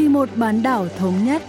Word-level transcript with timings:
vì 0.00 0.08
một 0.08 0.28
bán 0.36 0.62
đảo 0.62 0.86
thống 0.98 1.24
nhất. 1.24 1.42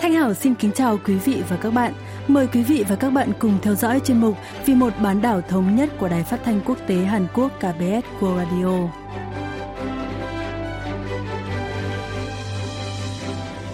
Thanh 0.00 0.12
Hảo 0.12 0.34
xin 0.34 0.54
kính 0.54 0.72
chào 0.72 0.98
quý 1.06 1.14
vị 1.14 1.42
và 1.48 1.56
các 1.56 1.70
bạn. 1.70 1.92
Mời 2.28 2.46
quý 2.46 2.62
vị 2.62 2.84
và 2.88 2.96
các 2.96 3.10
bạn 3.10 3.32
cùng 3.38 3.58
theo 3.62 3.74
dõi 3.74 4.00
chuyên 4.00 4.20
mục 4.20 4.36
Vì 4.66 4.74
một 4.74 4.92
bán 5.02 5.22
đảo 5.22 5.40
thống 5.40 5.76
nhất 5.76 5.90
của 5.98 6.08
Đài 6.08 6.22
Phát 6.22 6.40
thanh 6.44 6.60
Quốc 6.64 6.78
tế 6.86 6.96
Hàn 6.96 7.26
Quốc 7.34 7.52
KBS 7.58 8.20
World 8.20 8.36
Radio. 8.36 8.88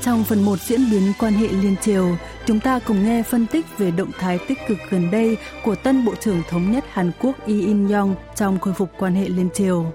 Trong 0.03 0.25
phần 0.25 0.45
1 0.45 0.61
diễn 0.61 0.81
biến 0.91 1.13
quan 1.19 1.33
hệ 1.33 1.49
liên 1.49 1.77
triều, 1.77 2.17
chúng 2.47 2.61
ta 2.61 2.79
cùng 2.87 3.05
nghe 3.05 3.23
phân 3.23 3.47
tích 3.47 3.67
về 3.79 3.91
động 3.91 4.11
thái 4.19 4.39
tích 4.49 4.59
cực 4.69 4.79
gần 4.91 5.11
đây 5.11 5.37
của 5.65 5.75
tân 5.75 6.05
Bộ 6.05 6.15
trưởng 6.21 6.43
Thống 6.49 6.73
nhất 6.73 6.85
Hàn 6.93 7.11
Quốc 7.21 7.49
Lee 7.49 7.61
In-yong 7.61 8.15
trong 8.35 8.59
khôi 8.59 8.75
phục 8.75 8.91
quan 8.99 9.15
hệ 9.15 9.29
liên 9.29 9.49
triều. 9.55 9.93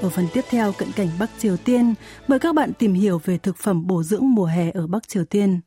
Ở 0.00 0.08
phần 0.08 0.26
tiếp 0.32 0.44
theo 0.50 0.72
cận 0.72 0.92
cảnh 0.92 1.08
Bắc 1.18 1.30
Triều 1.38 1.56
Tiên, 1.56 1.94
mời 2.28 2.38
các 2.38 2.54
bạn 2.54 2.72
tìm 2.72 2.94
hiểu 2.94 3.20
về 3.24 3.38
thực 3.38 3.56
phẩm 3.56 3.86
bổ 3.86 4.02
dưỡng 4.02 4.34
mùa 4.34 4.44
hè 4.44 4.70
ở 4.70 4.86
Bắc 4.86 5.08
Triều 5.08 5.24
Tiên. 5.24 5.60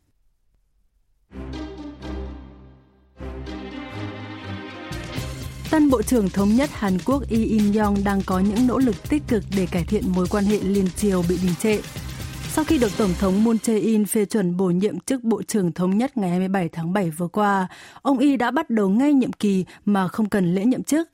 Tân 5.71 5.89
Bộ 5.89 6.01
trưởng 6.01 6.29
Thống 6.29 6.49
nhất 6.49 6.69
Hàn 6.73 6.97
Quốc 7.05 7.23
Lee 7.29 7.45
In-yong 7.45 8.03
đang 8.03 8.21
có 8.25 8.39
những 8.39 8.67
nỗ 8.67 8.77
lực 8.77 9.09
tích 9.09 9.23
cực 9.27 9.43
để 9.55 9.67
cải 9.71 9.83
thiện 9.83 10.03
mối 10.07 10.27
quan 10.29 10.45
hệ 10.45 10.59
liên 10.59 10.87
triều 10.97 11.23
bị 11.29 11.39
đình 11.43 11.53
trệ 11.59 11.79
sau 12.57 12.63
khi 12.63 12.77
được 12.77 12.91
Tổng 12.97 13.13
thống 13.19 13.43
Moon 13.43 13.55
Jae-in 13.55 14.05
phê 14.05 14.25
chuẩn 14.25 14.57
bổ 14.57 14.65
nhiệm 14.65 14.99
chức 14.99 15.23
Bộ 15.23 15.43
trưởng 15.43 15.71
Thống 15.71 15.97
nhất 15.97 16.17
ngày 16.17 16.29
27 16.29 16.69
tháng 16.69 16.93
7 16.93 17.09
vừa 17.09 17.27
qua, 17.27 17.67
ông 18.01 18.17
Y 18.17 18.37
đã 18.37 18.51
bắt 18.51 18.69
đầu 18.69 18.89
ngay 18.89 19.13
nhiệm 19.13 19.33
kỳ 19.33 19.65
mà 19.85 20.07
không 20.07 20.29
cần 20.29 20.55
lễ 20.55 20.65
nhậm 20.65 20.83
chức. 20.83 21.09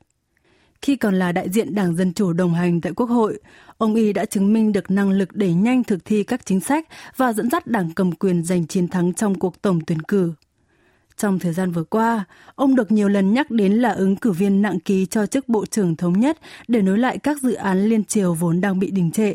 Khi 0.81 0.95
còn 0.95 1.19
là 1.19 1.31
đại 1.31 1.49
diện 1.49 1.75
Đảng 1.75 1.95
Dân 1.95 2.13
Chủ 2.13 2.33
đồng 2.33 2.53
hành 2.53 2.81
tại 2.81 2.93
Quốc 2.95 3.05
hội, 3.05 3.39
ông 3.77 3.95
Y 3.95 4.13
đã 4.13 4.25
chứng 4.25 4.53
minh 4.53 4.71
được 4.71 4.91
năng 4.91 5.11
lực 5.11 5.35
đẩy 5.35 5.53
nhanh 5.53 5.83
thực 5.83 6.05
thi 6.05 6.23
các 6.23 6.45
chính 6.45 6.59
sách 6.59 6.87
và 7.17 7.33
dẫn 7.33 7.49
dắt 7.49 7.67
đảng 7.67 7.91
cầm 7.95 8.11
quyền 8.11 8.43
giành 8.43 8.67
chiến 8.67 8.87
thắng 8.87 9.13
trong 9.13 9.39
cuộc 9.39 9.61
tổng 9.61 9.79
tuyển 9.87 10.01
cử. 10.01 10.33
Trong 11.17 11.39
thời 11.39 11.53
gian 11.53 11.71
vừa 11.71 11.83
qua, 11.83 12.25
ông 12.55 12.75
được 12.75 12.91
nhiều 12.91 13.09
lần 13.09 13.33
nhắc 13.33 13.51
đến 13.51 13.73
là 13.73 13.91
ứng 13.91 14.15
cử 14.15 14.31
viên 14.31 14.61
nặng 14.61 14.79
ký 14.79 15.05
cho 15.05 15.25
chức 15.25 15.49
Bộ 15.49 15.65
trưởng 15.65 15.95
Thống 15.95 16.19
nhất 16.19 16.37
để 16.67 16.81
nối 16.81 16.97
lại 16.97 17.17
các 17.17 17.41
dự 17.41 17.53
án 17.53 17.85
liên 17.85 18.03
triều 18.03 18.33
vốn 18.33 18.61
đang 18.61 18.79
bị 18.79 18.91
đình 18.91 19.11
trệ. 19.11 19.33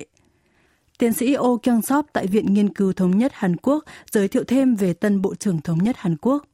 Tiến 0.99 1.13
sĩ 1.13 1.37
Oh 1.39 1.63
Kyung 1.63 1.83
Sop 1.83 2.07
tại 2.13 2.27
Viện 2.27 2.55
Nghiên 2.55 2.75
cứu 2.75 2.93
Thống 2.93 3.19
nhất 3.19 3.33
Hàn 3.35 3.57
Quốc 3.57 3.85
giới 4.11 4.29
thiệu 4.29 4.45
thêm 4.45 4.75
về 4.75 4.93
tân 4.93 5.23
Bộ 5.23 5.35
trưởng 5.35 5.61
Thống 5.61 5.79
nhất 5.79 5.97
Hàn 5.99 6.17
Quốc. 6.17 6.45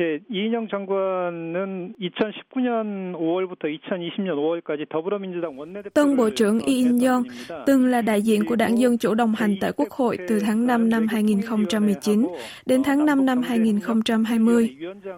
예, 0.00 0.18
이인영 0.28 0.66
장관은 0.66 1.94
2019년 2.00 3.12
5월부터 3.14 3.70
2020년 3.70 4.34
5월까지 4.34 4.88
더불어민주당 4.88 5.56
원내대표 5.56 5.90
Tân 5.94 6.16
Bộ 6.16 6.30
trưởng 6.30 6.58
Lee 6.58 6.74
In-yong 6.74 7.22
từng 7.66 7.86
là 7.86 8.02
đại 8.02 8.22
diện 8.22 8.44
của 8.44 8.56
Đảng 8.56 8.78
Dân 8.78 8.98
Chủ 8.98 9.14
đồng 9.14 9.34
hành 9.34 9.54
tại 9.60 9.72
Quốc 9.76 9.90
hội 9.90 10.18
từ 10.28 10.40
tháng 10.40 10.66
5 10.66 10.88
năm 10.90 11.06
2019 11.06 12.26
đến 12.66 12.82
tháng 12.82 13.06
5 13.06 13.26
năm 13.26 13.42
2020. 13.42 14.76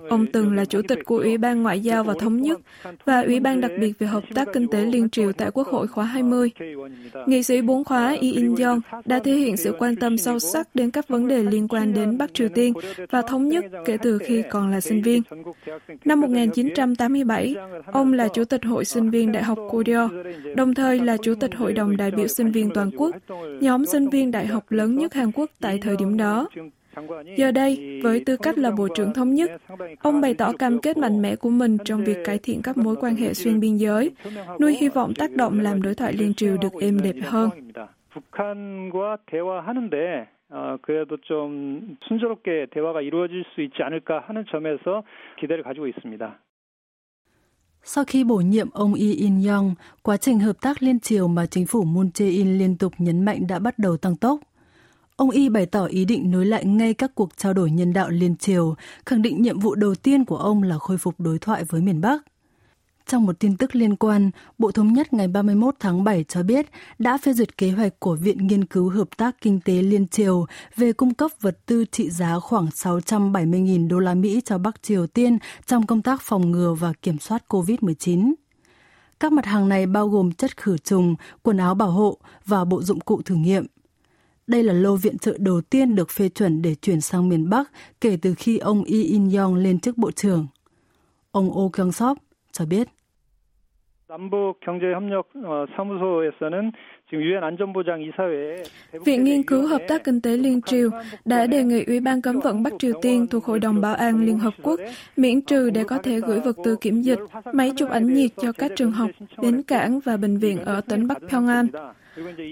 Ông 0.09 0.27
từng 0.33 0.57
là 0.57 0.65
Chủ 0.65 0.81
tịch 0.89 0.99
của 1.05 1.17
Ủy 1.19 1.39
ban 1.39 1.63
Ngoại 1.63 1.81
giao 1.81 2.05
và 2.05 2.15
Thống 2.21 2.43
nhất 2.43 2.61
và 3.05 3.21
Ủy 3.21 3.41
ban 3.41 3.61
đặc 3.61 3.71
biệt 3.81 3.93
về 3.99 4.07
hợp 4.07 4.25
tác 4.35 4.49
kinh 4.53 4.69
tế 4.69 4.85
liên 4.85 5.11
triều 5.11 5.33
tại 5.33 5.51
Quốc 5.55 5.69
hội 5.69 5.87
khóa 5.87 6.05
20. 6.05 6.51
Nghị 7.27 7.43
sĩ 7.43 7.63
bốn 7.63 7.85
khóa 7.85 8.11
Lee 8.11 8.33
In-yong 8.33 8.81
đã 9.05 9.19
thể 9.19 9.33
hiện 9.33 9.57
sự 9.57 9.73
quan 9.79 9.97
tâm 9.97 10.19
sâu 10.19 10.39
sắc 10.39 10.69
đến 10.75 10.91
các 10.91 11.09
vấn 11.09 11.29
đề 11.29 11.43
liên 11.43 11.69
quan 11.69 11.95
đến 11.95 12.19
Bắc 12.19 12.35
Triều 12.35 12.49
Tiên 12.49 12.73
và 13.11 13.23
Thống 13.23 13.49
nhất 13.49 13.65
kể 13.85 13.97
từ 14.03 14.19
khi 14.19 14.43
còn 14.51 14.67
là 14.71 14.81
sinh 14.81 15.03
viên. 15.03 15.23
Năm 16.05 16.21
1987, 16.21 17.55
ông 17.93 18.13
là 18.13 18.29
Chủ 18.29 18.45
tịch 18.45 18.65
Hội 18.65 18.85
Sinh 18.85 19.11
viên 19.11 19.33
Đại 19.33 19.43
học 19.43 19.59
Korea, 19.71 20.09
đồng 20.57 20.75
thời 20.75 21.01
là 21.01 21.17
Chủ 21.17 21.35
tịch 21.35 21.55
Hội 21.55 21.73
đồng 21.73 21.97
đại 21.97 22.11
biểu 22.11 22.27
sinh 22.27 22.53
viên 22.53 22.71
toàn 22.75 22.91
quốc, 22.97 23.15
nhóm 23.61 23.87
sinh 23.87 24.09
viên 24.09 24.31
đại 24.31 24.47
học 24.47 24.65
lớn 24.69 24.97
nhất 24.97 25.15
Hàn 25.15 25.33
Quốc 25.33 25.51
tại 25.61 25.79
thời 25.83 25.97
điểm 25.97 26.17
đó. 26.17 26.49
Giờ 27.37 27.51
đây, 27.51 28.01
với 28.03 28.23
tư 28.27 28.37
cách 28.37 28.59
là 28.59 28.71
Bộ 28.71 28.89
trưởng 28.95 29.13
Thống 29.13 29.35
nhất, 29.35 29.51
ông 30.01 30.21
bày 30.21 30.35
tỏ 30.35 30.53
cam 30.59 30.81
kết 30.81 30.97
mạnh 30.97 31.23
mẽ 31.23 31.37
của 31.37 31.51
mình 31.51 31.77
trong 31.85 32.05
việc 32.05 32.17
cải 32.25 32.39
thiện 32.39 32.63
các 32.63 32.77
mối 32.77 32.97
quan 33.01 33.17
hệ 33.17 33.35
xuyên 33.35 33.61
biên 33.61 33.77
giới, 33.77 34.11
nuôi 34.61 34.77
hy 34.81 34.89
vọng 34.89 35.15
tác 35.15 35.33
động 35.33 35.61
làm 35.61 35.83
đối 35.83 35.95
thoại 35.95 36.13
liên 36.13 36.35
triều 36.35 36.57
được 36.57 36.73
êm 36.81 37.01
đẹp 37.03 37.17
hơn. 37.25 37.51
북한과 38.17 39.19
대화하는데 39.27 40.27
어, 40.51 40.77
그래도 40.83 41.17
좀 41.29 41.97
순조롭게 42.09 42.67
대화가 42.71 43.03
이루어질 43.03 43.45
수 43.55 43.63
있지 43.63 43.83
않을까 43.83 44.21
하는 44.27 44.45
점에서 44.51 45.03
기대를 45.41 45.65
가지고 45.65 45.87
있습니다. 45.89 46.39
Sau 47.83 48.05
khi 48.05 48.25
bổ 48.25 48.41
nhiệm 48.41 48.71
ông 48.73 48.95
Lee 48.95 49.15
In-yong, 49.15 49.75
quá 50.03 50.17
trình 50.17 50.39
hợp 50.39 50.61
tác 50.61 50.83
liên 50.83 51.01
triều 51.01 51.29
mà 51.29 51.47
chính 51.47 51.67
phủ 51.67 51.85
Moon 51.85 52.11
Jae-in 52.15 52.59
liên 52.59 52.77
tục 52.77 52.93
nhấn 52.99 53.25
mạnh 53.25 53.47
đã 53.47 53.59
bắt 53.59 53.79
đầu 53.79 53.97
tăng 53.97 54.17
tốc. 54.17 54.41
Ông 55.17 55.31
Y 55.31 55.49
bày 55.49 55.67
tỏ 55.67 55.87
ý 55.87 56.05
định 56.05 56.31
nối 56.31 56.47
lại 56.47 56.65
ngay 56.65 56.95
các 56.95 57.11
cuộc 57.15 57.37
trao 57.37 57.55
đổi 57.55 57.71
nhân 57.71 57.93
đạo 57.93 58.09
liên 58.11 58.37
triều, 58.37 58.75
khẳng 59.07 59.23
định 59.23 59.43
nhiệm 59.43 59.59
vụ 59.59 59.75
đầu 59.75 59.95
tiên 59.95 60.25
của 60.25 60.37
ông 60.37 60.63
là 60.63 60.79
khôi 60.79 60.97
phục 60.99 61.15
đối 61.19 61.39
thoại 61.39 61.65
với 61.69 61.81
miền 61.81 62.01
Bắc. 62.01 62.23
Trong 63.12 63.26
một 63.26 63.40
tin 63.40 63.58
tức 63.58 63.76
liên 63.76 63.96
quan, 63.96 64.32
Bộ 64.58 64.72
Thống 64.72 64.94
nhất 64.94 65.14
ngày 65.14 65.28
31 65.28 65.76
tháng 65.80 66.04
7 66.04 66.24
cho 66.24 66.44
biết 66.44 66.66
đã 67.00 67.18
phê 67.18 67.34
duyệt 67.34 67.58
kế 67.58 67.72
hoạch 67.72 68.00
của 68.00 68.16
Viện 68.16 68.48
Nghiên 68.48 68.66
cứu 68.66 68.90
Hợp 68.90 69.18
tác 69.18 69.42
Kinh 69.42 69.60
tế 69.60 69.74
Liên 69.74 70.08
Triều 70.08 70.46
về 70.76 70.94
cung 70.94 71.14
cấp 71.14 71.32
vật 71.42 71.58
tư 71.66 71.86
trị 71.92 72.10
giá 72.10 72.40
khoảng 72.40 72.66
670.000 72.66 73.88
đô 73.88 74.00
la 74.00 74.14
Mỹ 74.14 74.42
cho 74.46 74.58
Bắc 74.58 74.84
Triều 74.84 75.08
Tiên 75.08 75.38
trong 75.66 75.86
công 75.86 76.02
tác 76.02 76.22
phòng 76.22 76.52
ngừa 76.52 76.74
và 76.74 76.94
kiểm 77.02 77.20
soát 77.20 77.44
COVID-19. 77.48 78.34
Các 79.20 79.32
mặt 79.32 79.46
hàng 79.46 79.70
này 79.70 79.86
bao 79.86 80.08
gồm 80.08 80.32
chất 80.32 80.58
khử 80.58 80.78
trùng, 80.78 81.16
quần 81.42 81.58
áo 81.58 81.76
bảo 81.76 81.92
hộ 81.92 82.18
và 82.46 82.66
bộ 82.66 82.82
dụng 82.82 83.00
cụ 83.00 83.22
thử 83.22 83.36
nghiệm. 83.36 83.66
Đây 84.48 84.64
là 84.64 84.74
lô 84.74 84.96
viện 84.96 85.18
trợ 85.18 85.38
đầu 85.38 85.62
tiên 85.62 85.96
được 85.96 86.10
phê 86.10 86.30
chuẩn 86.30 86.62
để 86.62 86.76
chuyển 86.76 87.02
sang 87.02 87.30
miền 87.30 87.50
Bắc 87.50 87.72
kể 88.02 88.18
từ 88.22 88.34
khi 88.34 88.58
ông 88.58 88.84
Lee 88.88 89.04
In-yong 89.04 89.56
lên 89.56 89.80
chức 89.80 89.98
bộ 89.98 90.12
trưởng. 90.12 90.48
Ông 91.32 91.60
Oh 91.60 91.72
Kyung-sop 91.78 92.16
cho 92.52 92.66
biết. 92.66 92.88
Viện 99.06 99.24
Nghiên 99.24 99.44
cứu 99.44 99.68
Hợp 99.68 99.82
tác 99.88 100.04
Kinh 100.04 100.22
tế 100.22 100.38
Liên 100.38 100.62
Triều 100.62 100.90
đã 101.26 101.48
đề 101.48 101.64
nghị 101.64 101.84
Ủy 101.84 102.00
ban 102.00 102.22
Cấm 102.22 102.40
vận 102.40 102.64
Bắc 102.64 102.74
Triều 102.80 102.94
Tiên 103.02 103.28
thuộc 103.28 103.46
Hội 103.46 103.60
đồng 103.60 103.82
Bảo 103.82 103.96
an 103.96 104.26
Liên 104.26 104.40
Hợp 104.40 104.54
Quốc 104.64 104.80
miễn 105.18 105.42
trừ 105.42 105.70
để 105.70 105.84
có 105.84 105.98
thể 105.98 106.20
gửi 106.20 106.40
vật 106.40 106.56
tư 106.64 106.76
kiểm 106.82 107.02
dịch, 107.02 107.20
máy 107.54 107.72
chụp 107.76 107.90
ảnh 107.90 108.14
nhiệt 108.14 108.32
cho 108.42 108.52
các 108.52 108.72
trường 108.76 108.92
học, 108.92 109.10
bến 109.42 109.64
cảng 109.64 110.00
và 110.00 110.18
bệnh 110.18 110.38
viện 110.38 110.58
ở 110.66 110.82
tỉnh 110.82 111.08
Bắc 111.08 111.18
Pyongan. 111.30 111.68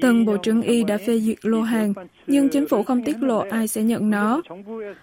Tân 0.00 0.24
Bộ 0.24 0.36
trưởng 0.36 0.62
Y 0.62 0.84
đã 0.84 0.98
phê 1.06 1.18
duyệt 1.18 1.38
lô 1.42 1.60
hàng, 1.62 1.92
nhưng 2.26 2.48
chính 2.48 2.68
phủ 2.68 2.82
không 2.82 3.02
tiết 3.04 3.16
lộ 3.20 3.44
ai 3.50 3.68
sẽ 3.68 3.82
nhận 3.82 4.10
nó. 4.10 4.40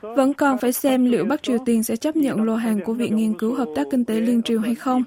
Vẫn 0.01 0.33
còn 0.33 0.57
phải 0.57 0.71
xem 0.71 1.05
liệu 1.05 1.25
Bắc 1.25 1.43
Triều 1.43 1.57
Tiên 1.65 1.83
sẽ 1.83 1.95
chấp 1.95 2.15
nhận 2.15 2.43
lô 2.43 2.55
hàng 2.55 2.79
của 2.85 2.93
Viện 2.93 3.15
Nghiên 3.15 3.33
cứu 3.33 3.55
Hợp 3.55 3.67
tác 3.75 3.87
Kinh 3.91 4.05
tế 4.05 4.15
Liên 4.15 4.41
Triều 4.41 4.59
hay 4.59 4.75
không. 4.75 5.03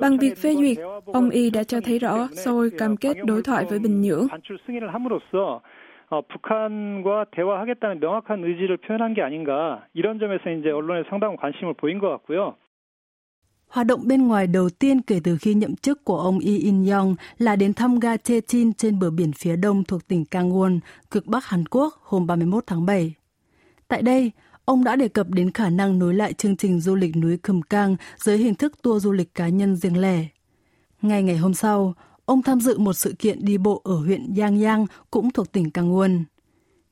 Bằng 0.00 0.18
việc 0.18 0.38
phê 0.38 0.54
duyệt, 0.54 0.76
ông 1.06 1.30
Y 1.30 1.50
đã 1.50 1.64
cho 1.64 1.80
thấy 1.80 1.98
rõ 1.98 2.28
Seoul 2.32 2.68
cam 2.78 2.96
kết 2.96 3.16
đối 3.24 3.42
thoại 3.42 3.64
với 3.64 3.78
Bình 3.78 4.00
Nhưỡng. 4.00 4.26
어, 6.10 6.22
북한과 6.22 7.26
대화하겠다는 7.30 8.00
명확한 8.00 8.42
의지를 8.42 8.78
표현한 8.78 9.14
게 9.14 9.22
아닌가 9.22 9.86
이런 9.94 10.18
점에서 10.18 10.50
이제 10.50 10.68
언론에 10.68 11.04
상당한 11.08 11.36
관심을 11.36 11.74
보인 11.74 12.00
것 12.00 12.08
같고요. 12.08 12.56
Hoạt 13.67 13.87
động 13.87 14.07
bên 14.07 14.27
ngoài 14.27 14.47
đầu 14.47 14.69
tiên 14.69 15.01
kể 15.01 15.19
từ 15.23 15.37
khi 15.37 15.53
nhậm 15.53 15.75
chức 15.75 16.03
của 16.03 16.19
ông 16.19 16.39
Lee 16.39 16.57
In-yong 16.57 17.15
là 17.37 17.55
đến 17.55 17.73
thăm 17.73 17.99
ga 17.99 18.17
Chechin 18.17 18.73
trên 18.73 18.99
bờ 18.99 19.09
biển 19.09 19.33
phía 19.33 19.55
đông 19.55 19.83
thuộc 19.83 20.07
tỉnh 20.07 20.25
Kangwon, 20.31 20.79
cực 21.11 21.25
bắc 21.25 21.45
Hàn 21.45 21.65
Quốc 21.65 21.99
hôm 22.03 22.27
31 22.27 22.63
tháng 22.67 22.85
7. 22.85 23.13
Tại 23.87 24.01
đây, 24.01 24.31
ông 24.65 24.83
đã 24.83 24.95
đề 24.95 25.07
cập 25.07 25.29
đến 25.29 25.51
khả 25.51 25.69
năng 25.69 25.99
nối 25.99 26.13
lại 26.13 26.33
chương 26.33 26.57
trình 26.57 26.79
du 26.79 26.95
lịch 26.95 27.15
núi 27.15 27.37
Cầm 27.37 27.61
Cang 27.61 27.95
dưới 28.17 28.37
hình 28.37 28.55
thức 28.55 28.81
tour 28.81 29.03
du 29.03 29.11
lịch 29.11 29.33
cá 29.33 29.49
nhân 29.49 29.75
riêng 29.75 30.01
lẻ. 30.01 30.27
Ngay 31.01 31.23
ngày 31.23 31.37
hôm 31.37 31.53
sau, 31.53 31.93
ông 32.25 32.41
tham 32.41 32.59
dự 32.59 32.77
một 32.77 32.93
sự 32.93 33.15
kiện 33.19 33.45
đi 33.45 33.57
bộ 33.57 33.81
ở 33.83 33.95
huyện 33.95 34.35
Yangyang 34.35 34.85
cũng 35.11 35.31
thuộc 35.31 35.51
tỉnh 35.51 35.69
Kangwon. 35.73 36.23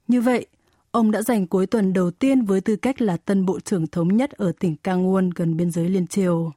Như 0.08 0.22
vậy, 0.22 0.46
ông 0.92 1.12
đã 1.12 1.22
dành 1.22 1.48
cuối 1.48 1.68
tuần 1.68 1.94
đầu 1.94 2.12
tiên 2.12 2.42
với 2.42 2.62
tư 2.62 2.76
cách 2.76 3.02
là 3.02 3.18
tân 3.18 3.46
bộ 3.46 3.60
trưởng 3.60 3.88
thống 3.88 4.18
nhất 4.18 4.32
ở 4.32 4.52
tỉnh 4.60 4.76
Kangwon 4.84 5.32
gần 5.36 5.58
biên 5.58 5.72
giới 5.72 5.90
Liên 5.90 6.08
Triều. 6.08 6.52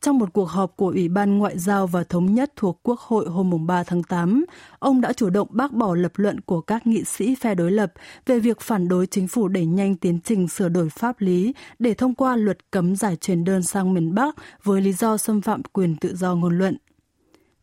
Trong 0.00 0.18
một 0.18 0.32
cuộc 0.32 0.44
họp 0.44 0.76
của 0.76 0.88
Ủy 0.88 1.08
ban 1.08 1.38
Ngoại 1.38 1.58
giao 1.58 1.86
và 1.86 2.04
Thống 2.04 2.34
nhất 2.34 2.52
thuộc 2.56 2.80
Quốc 2.82 3.00
hội 3.00 3.26
hôm 3.28 3.66
3 3.66 3.84
tháng 3.84 4.02
8, 4.02 4.44
ông 4.78 5.00
đã 5.00 5.12
chủ 5.12 5.30
động 5.30 5.48
bác 5.50 5.72
bỏ 5.72 5.94
lập 5.94 6.12
luận 6.16 6.40
của 6.40 6.60
các 6.60 6.86
nghị 6.86 7.04
sĩ 7.04 7.34
phe 7.34 7.54
đối 7.54 7.70
lập 7.70 7.92
về 8.26 8.40
việc 8.40 8.60
phản 8.60 8.88
đối 8.88 9.06
chính 9.06 9.28
phủ 9.28 9.48
đẩy 9.48 9.66
nhanh 9.66 9.96
tiến 9.96 10.18
trình 10.24 10.48
sửa 10.48 10.68
đổi 10.68 10.88
pháp 10.88 11.20
lý 11.20 11.54
để 11.78 11.94
thông 11.94 12.14
qua 12.14 12.36
luật 12.36 12.70
cấm 12.70 12.96
giải 12.96 13.16
truyền 13.16 13.44
đơn 13.44 13.62
sang 13.62 13.94
miền 13.94 14.14
Bắc 14.14 14.36
với 14.62 14.80
lý 14.80 14.92
do 14.92 15.16
xâm 15.16 15.40
phạm 15.40 15.62
quyền 15.62 15.96
tự 15.96 16.16
do 16.16 16.34
ngôn 16.34 16.58
luận. 16.58 16.76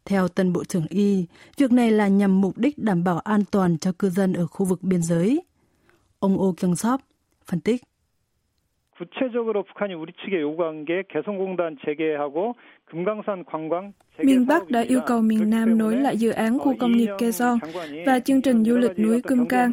Theo 0.06 0.28
tân 0.28 0.54
Bộ 0.54 0.64
trưởng 0.64 0.88
Y, 0.88 1.26
việc 1.58 1.72
này 1.72 1.92
là 1.92 2.08
nhằm 2.08 2.42
mục 2.42 2.58
đích 2.58 2.78
đảm 2.78 3.04
bảo 3.04 3.20
an 3.20 3.44
toàn 3.52 3.78
cho 3.78 3.92
cư 3.92 4.10
dân 4.10 4.34
ở 4.34 4.48
khu 4.48 4.66
vực 4.66 4.84
biên 4.84 5.04
giới. 5.04 5.42
Ông 6.20 6.40
Ô 6.40 6.54
Kyung 6.58 6.76
Sop 6.76 7.02
phân 7.46 7.60
tích. 7.60 7.84
구체적으로 9.00 9.62
북한이 9.65 9.94
우리 9.94 10.12
측에 10.12 10.41
요구한 10.43 10.85
게 10.85 11.05
개성공단 11.09 11.79
재개하고 11.85 12.55
금강산 12.85 13.44
관광 13.47 13.94
Miền 14.19 14.47
Bắc 14.47 14.71
đã 14.71 14.81
yêu 14.81 15.00
cầu 15.06 15.21
miền 15.23 15.50
Nam 15.50 15.79
nối 15.79 15.97
lại 15.97 16.17
dự 16.17 16.31
án 16.31 16.59
khu 16.59 16.75
công 16.79 16.93
nghiệp 16.93 17.09
Kaesong 17.19 17.59
và 18.06 18.21
chương 18.21 18.43
trình 18.43 18.65
du 18.65 18.79
lịch 18.79 18.99
núi 18.99 19.23
Cơm 19.23 19.47
Cang. 19.49 19.73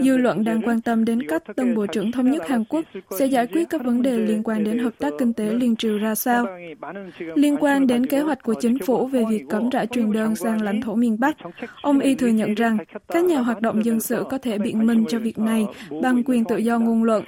Dư 0.00 0.16
luận 0.16 0.44
đang 0.44 0.62
quan 0.62 0.80
tâm 0.80 1.04
đến 1.04 1.22
cách 1.28 1.42
Tân 1.56 1.74
Bộ 1.74 1.86
trưởng 1.86 2.12
Thống 2.12 2.30
nhất 2.30 2.48
Hàn 2.48 2.64
Quốc 2.64 2.84
sẽ 3.10 3.26
giải 3.26 3.46
quyết 3.46 3.70
các 3.70 3.84
vấn 3.84 4.02
đề 4.02 4.16
liên 4.18 4.42
quan 4.42 4.64
đến 4.64 4.78
hợp 4.78 4.92
tác 4.98 5.12
kinh 5.18 5.32
tế 5.32 5.52
liên 5.52 5.76
triều 5.76 5.98
ra 5.98 6.14
sao. 6.14 6.46
Liên 7.34 7.56
quan 7.60 7.86
đến 7.86 8.06
kế 8.06 8.20
hoạch 8.20 8.42
của 8.42 8.54
chính 8.60 8.78
phủ 8.78 9.06
về 9.06 9.22
việc 9.30 9.44
cấm 9.50 9.68
rải 9.70 9.86
truyền 9.86 10.12
đơn 10.12 10.36
sang 10.36 10.62
lãnh 10.62 10.80
thổ 10.80 10.94
miền 10.94 11.16
Bắc, 11.20 11.36
ông 11.82 12.00
Y 12.00 12.14
thừa 12.14 12.28
nhận 12.28 12.54
rằng 12.54 12.78
các 13.08 13.24
nhà 13.24 13.38
hoạt 13.40 13.60
động 13.60 13.84
dân 13.84 14.00
sự 14.00 14.24
có 14.30 14.38
thể 14.38 14.58
biện 14.58 14.86
minh 14.86 15.04
cho 15.08 15.18
việc 15.18 15.38
này 15.38 15.66
bằng 16.02 16.22
quyền 16.24 16.44
tự 16.44 16.56
do 16.56 16.78
ngôn 16.78 17.04
luận 17.04 17.24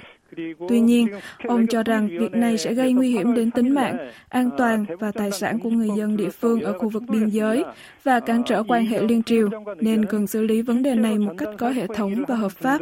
Tuy 0.68 0.80
nhiên, 0.80 1.08
ông 1.46 1.66
cho 1.66 1.82
rằng 1.82 2.08
việc 2.08 2.32
này 2.32 2.58
sẽ 2.58 2.74
gây 2.74 2.92
nguy 2.92 3.10
hiểm 3.10 3.34
đến 3.34 3.50
tính 3.50 3.74
mạng, 3.74 4.10
an 4.28 4.50
toàn 4.58 4.84
và 4.98 5.12
tài 5.12 5.30
sản 5.30 5.58
của 5.58 5.70
người 5.70 5.88
dân 5.96 6.16
địa 6.16 6.30
phương 6.30 6.60
ở 6.60 6.78
khu 6.78 6.88
vực 6.88 7.02
biên 7.08 7.28
giới 7.28 7.64
và 8.04 8.20
cản 8.20 8.42
trở 8.46 8.62
quan 8.68 8.86
hệ 8.86 9.02
liên 9.02 9.22
triều, 9.22 9.48
nên 9.80 10.04
cần 10.04 10.26
xử 10.26 10.42
lý 10.42 10.62
vấn 10.62 10.82
đề 10.82 10.94
này 10.94 11.18
một 11.18 11.32
cách 11.38 11.48
có 11.58 11.70
hệ 11.70 11.86
thống 11.86 12.24
và 12.28 12.36
hợp 12.36 12.52
pháp. 12.52 12.80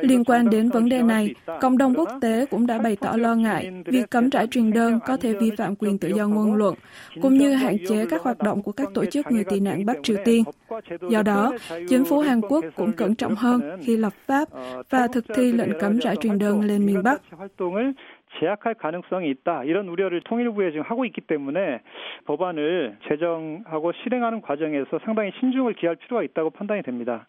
Liên 0.00 0.24
quan 0.24 0.50
đến 0.50 0.68
vấn 0.68 0.88
đề 0.88 1.02
này, 1.02 1.34
cộng 1.60 1.78
đồng 1.78 1.94
quốc 1.94 2.08
tế 2.20 2.46
cũng 2.50 2.66
đã 2.66 2.78
bày 2.78 2.96
tỏ 3.00 3.16
lo 3.16 3.34
ngại 3.34 3.82
việc 3.86 4.10
cấm 4.10 4.30
trải 4.30 4.46
truyền 4.46 4.72
đơn 4.72 4.98
có 5.06 5.16
thể 5.16 5.34
vi 5.34 5.50
phạm 5.58 5.76
quyền 5.76 5.98
tự 5.98 6.08
do 6.08 6.28
ngôn 6.28 6.54
luận, 6.54 6.74
cũng 7.22 7.34
như 7.34 7.54
hạn 7.54 7.76
chế 7.88 8.06
các 8.10 8.22
hoạt 8.22 8.38
động 8.38 8.62
của 8.62 8.72
các 8.72 8.88
tổ 8.94 9.04
chức 9.04 9.26
người 9.32 9.44
tị 9.44 9.60
nạn 9.60 9.86
Bắc 9.86 9.96
Triều 10.02 10.16
Tiên. 10.24 10.44
Do 11.10 11.22
đó, 11.22 11.52
chính 11.88 12.04
phủ 12.04 12.18
Hàn 12.18 12.40
Quốc 12.40 12.64
cũng 12.76 12.92
cẩn 12.92 13.14
trọng 13.14 13.34
hơn 13.34 13.62
khi 13.80 13.96
lập 13.96 14.12
pháp 14.26 14.48
và 14.90 15.08
thực 15.12 15.24
thi 15.34 15.52
lệnh 15.52 15.78
cấm 15.80 15.98
rải 15.98 16.16
truyền 16.16 16.38
đơn 16.38 16.60
lên 16.60 16.86
miền 16.86 17.02
Bắc. 17.02 17.22
제약할 18.38 18.74
가능성이 18.74 19.28
있다. 19.30 19.64
이런 19.64 19.88
우려를 19.88 20.22
통일부에 20.22 20.70
지금 20.70 20.84
하고 20.86 21.04
있기 21.04 21.20
때문에 21.20 21.80
법안을 22.26 22.96
제정하고 23.08 23.92
실행하는 24.02 24.40
과정에서 24.40 25.00
상당히 25.04 25.32
신중을 25.40 25.74
기할 25.74 25.96
필요가 25.96 26.22
있다고 26.22 26.50
판단이 26.50 26.82
됩니다. 26.82 27.26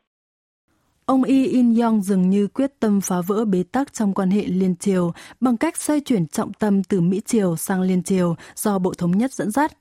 Ông 1.07 1.23
Yi 1.23 1.47
In-yong 1.47 2.03
dường 2.03 2.31
như 2.31 2.47
quyết 2.47 2.81
tâm 2.81 3.01
phá 3.01 3.21
vỡ 3.21 3.45
bế 3.45 3.63
tắc 3.63 3.93
trong 3.93 4.15
quan 4.15 4.31
hệ 4.31 4.45
liên 4.47 4.77
triều 4.77 5.13
bằng 5.41 5.57
cách 5.57 5.77
xoay 5.77 6.01
chuyển 6.01 6.27
trọng 6.27 6.53
tâm 6.53 6.83
từ 6.83 7.01
Mỹ 7.01 7.21
Triều 7.25 7.57
sang 7.57 7.81
liên 7.81 8.03
triều 8.03 8.37
do 8.57 8.79
Bộ 8.79 8.95
Thống 8.95 9.19
nhất 9.19 9.33
dẫn 9.33 9.51
dắt. 9.51 9.79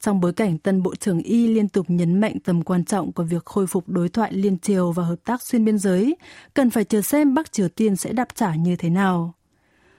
Trong 0.00 0.20
bối 0.20 0.32
cảnh 0.32 0.58
tân 0.58 0.82
Bộ 0.82 0.94
trưởng 0.94 1.22
Y 1.22 1.46
liên 1.46 1.68
tục 1.68 1.86
nhấn 1.88 2.20
mạnh 2.20 2.36
tầm 2.44 2.62
quan 2.62 2.84
trọng 2.84 3.12
của 3.12 3.22
việc 3.22 3.44
khôi 3.44 3.66
phục 3.66 3.88
đối 3.88 4.08
thoại 4.08 4.32
liên 4.32 4.58
triều 4.58 4.92
và 4.92 5.04
hợp 5.04 5.16
tác 5.24 5.42
xuyên 5.42 5.64
biên 5.64 5.78
giới, 5.78 6.16
cần 6.54 6.70
phải 6.70 6.84
chờ 6.84 7.02
xem 7.02 7.34
Bắc 7.34 7.52
Triều 7.52 7.68
Tiên 7.68 7.96
sẽ 7.96 8.12
đáp 8.12 8.28
trả 8.34 8.54
như 8.54 8.76
thế 8.76 8.90
nào. 8.90 9.34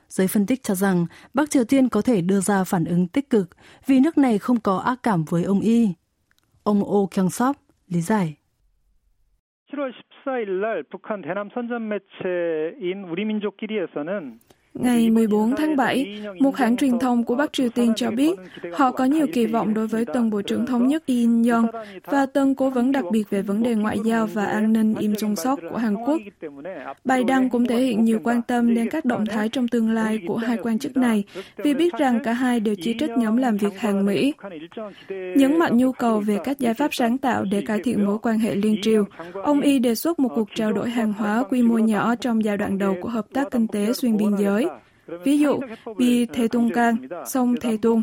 Giới 0.10 0.28
phân 0.28 0.46
tích 0.46 0.64
cho 0.64 0.76
rằng 0.76 1.06
Bắc 1.34 1.50
Triều 1.50 1.64
Tiên 1.64 1.90
có 1.90 2.02
thể 2.02 2.22
đưa 2.22 2.42
ra 2.42 2.64
phản 2.64 2.86
ứng 2.86 3.08
tích 3.08 3.30
cực 3.30 3.50
vì 3.86 4.00
nước 4.00 4.18
này 4.18 4.38
không 4.38 4.60
có 4.60 4.78
ác 4.78 5.04
cảm 5.04 5.24
với 5.24 5.44
ông 5.44 5.60
Y. 5.60 5.90
Ông 6.64 6.84
Oh 6.84 7.12
Kyung-sop 7.12 7.54
lý 7.88 8.02
giải. 8.02 8.36
7월 9.72 9.92
14일 10.24 10.50
날 10.62 10.84
북한 10.84 11.22
대남 11.22 11.50
선전 11.50 11.88
매체인 11.88 13.04
우리 13.04 13.26
민족끼리에서는 13.26 14.40
Ngày 14.74 15.10
14 15.10 15.56
tháng 15.56 15.76
7, 15.76 16.22
một 16.40 16.56
hãng 16.56 16.78
truyền 16.78 17.00
thông 17.00 17.24
của 17.24 17.36
Bắc 17.36 17.54
Triều 17.54 17.70
Tiên 17.70 17.94
cho 17.96 18.12
biết 18.12 18.32
họ 18.74 18.92
có 18.92 19.06
nhiều 19.06 19.28
kỳ 19.34 19.46
vọng 19.46 19.74
đối 19.74 19.88
với 19.88 20.06
tân 20.06 20.30
Bộ 20.30 20.42
trưởng 20.42 20.66
Thống 20.66 20.88
nhất 20.88 21.06
Yin 21.06 21.44
Yong 21.44 21.68
và 22.06 22.26
tân 22.26 22.56
cố 22.56 22.70
vấn 22.70 22.92
đặc 22.92 23.06
biệt 23.12 23.30
về 23.30 23.42
vấn 23.42 23.64
đề 23.64 23.76
ngoại 23.76 23.98
giao 24.06 24.28
và 24.28 24.46
an 24.46 24.74
ninh 24.74 24.96
Im 25.00 25.14
Jong 25.14 25.36
Sok 25.36 25.60
của 25.72 25.78
Hàn 25.78 25.96
Quốc. 25.96 26.22
Bài 27.06 27.24
đăng 27.24 27.50
cũng 27.50 27.68
thể 27.68 27.82
hiện 27.82 28.04
nhiều 28.04 28.20
quan 28.24 28.42
tâm 28.42 28.76
đến 28.76 28.90
các 28.90 29.06
động 29.06 29.26
thái 29.26 29.50
trong 29.50 29.68
tương 29.68 29.92
lai 29.92 30.20
của 30.28 30.38
hai 30.38 30.58
quan 30.58 30.80
chức 30.80 30.98
này 30.98 31.24
vì 31.58 31.74
biết 31.74 31.94
rằng 31.94 32.20
cả 32.24 32.34
hai 32.34 32.60
đều 32.60 32.76
chỉ 32.82 32.96
trích 33.00 33.12
nhóm 33.18 33.38
làm 33.38 33.58
việc 33.58 33.80
hàng 33.80 34.06
Mỹ. 34.06 34.34
Nhấn 35.10 35.60
mạnh 35.60 35.78
nhu 35.78 35.92
cầu 35.92 36.20
về 36.20 36.38
các 36.44 36.60
giải 36.60 36.74
pháp 36.74 36.94
sáng 36.94 37.18
tạo 37.18 37.44
để 37.52 37.62
cải 37.62 37.80
thiện 37.84 38.06
mối 38.06 38.18
quan 38.22 38.40
hệ 38.40 38.56
liên 38.56 38.76
triều, 38.82 39.06
ông 39.44 39.62
Y 39.62 39.80
đề 39.80 39.96
xuất 39.96 40.20
một 40.20 40.30
cuộc 40.36 40.50
trao 40.56 40.74
đổi 40.74 40.90
hàng 40.90 41.14
hóa 41.14 41.44
quy 41.50 41.62
mô 41.62 41.78
nhỏ 41.78 42.16
trong 42.16 42.44
giai 42.44 42.58
đoạn 42.58 42.78
đầu 42.78 42.96
của 43.02 43.10
hợp 43.10 43.26
tác 43.34 43.52
kinh 43.52 43.68
tế 43.68 43.94
xuyên 43.94 44.18
biên 44.18 44.38
giới. 44.40 44.61
Ví 45.24 45.40
dụ, 45.40 45.60
bì 45.98 46.26
Thê 46.26 46.48
Tung 46.48 46.70
Cang, 46.74 46.96
sông 47.28 47.56
Thê 47.62 47.78
Tung, 47.82 48.02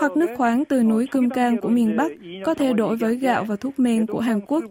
hoặc 0.00 0.16
nước 0.16 0.30
khoáng 0.36 0.64
từ 0.64 0.82
núi 0.82 1.06
Cơm 1.10 1.30
Cang 1.30 1.60
của 1.60 1.68
miền 1.68 1.96
Bắc 1.96 2.12
có 2.44 2.54
thể 2.54 2.72
đổi 2.72 2.96
với 2.96 3.16
gạo 3.16 3.44
và 3.44 3.56
thuốc 3.56 3.78
men 3.78 4.06
của 4.06 4.20
Hàn 4.20 4.40
Quốc. 4.40 4.64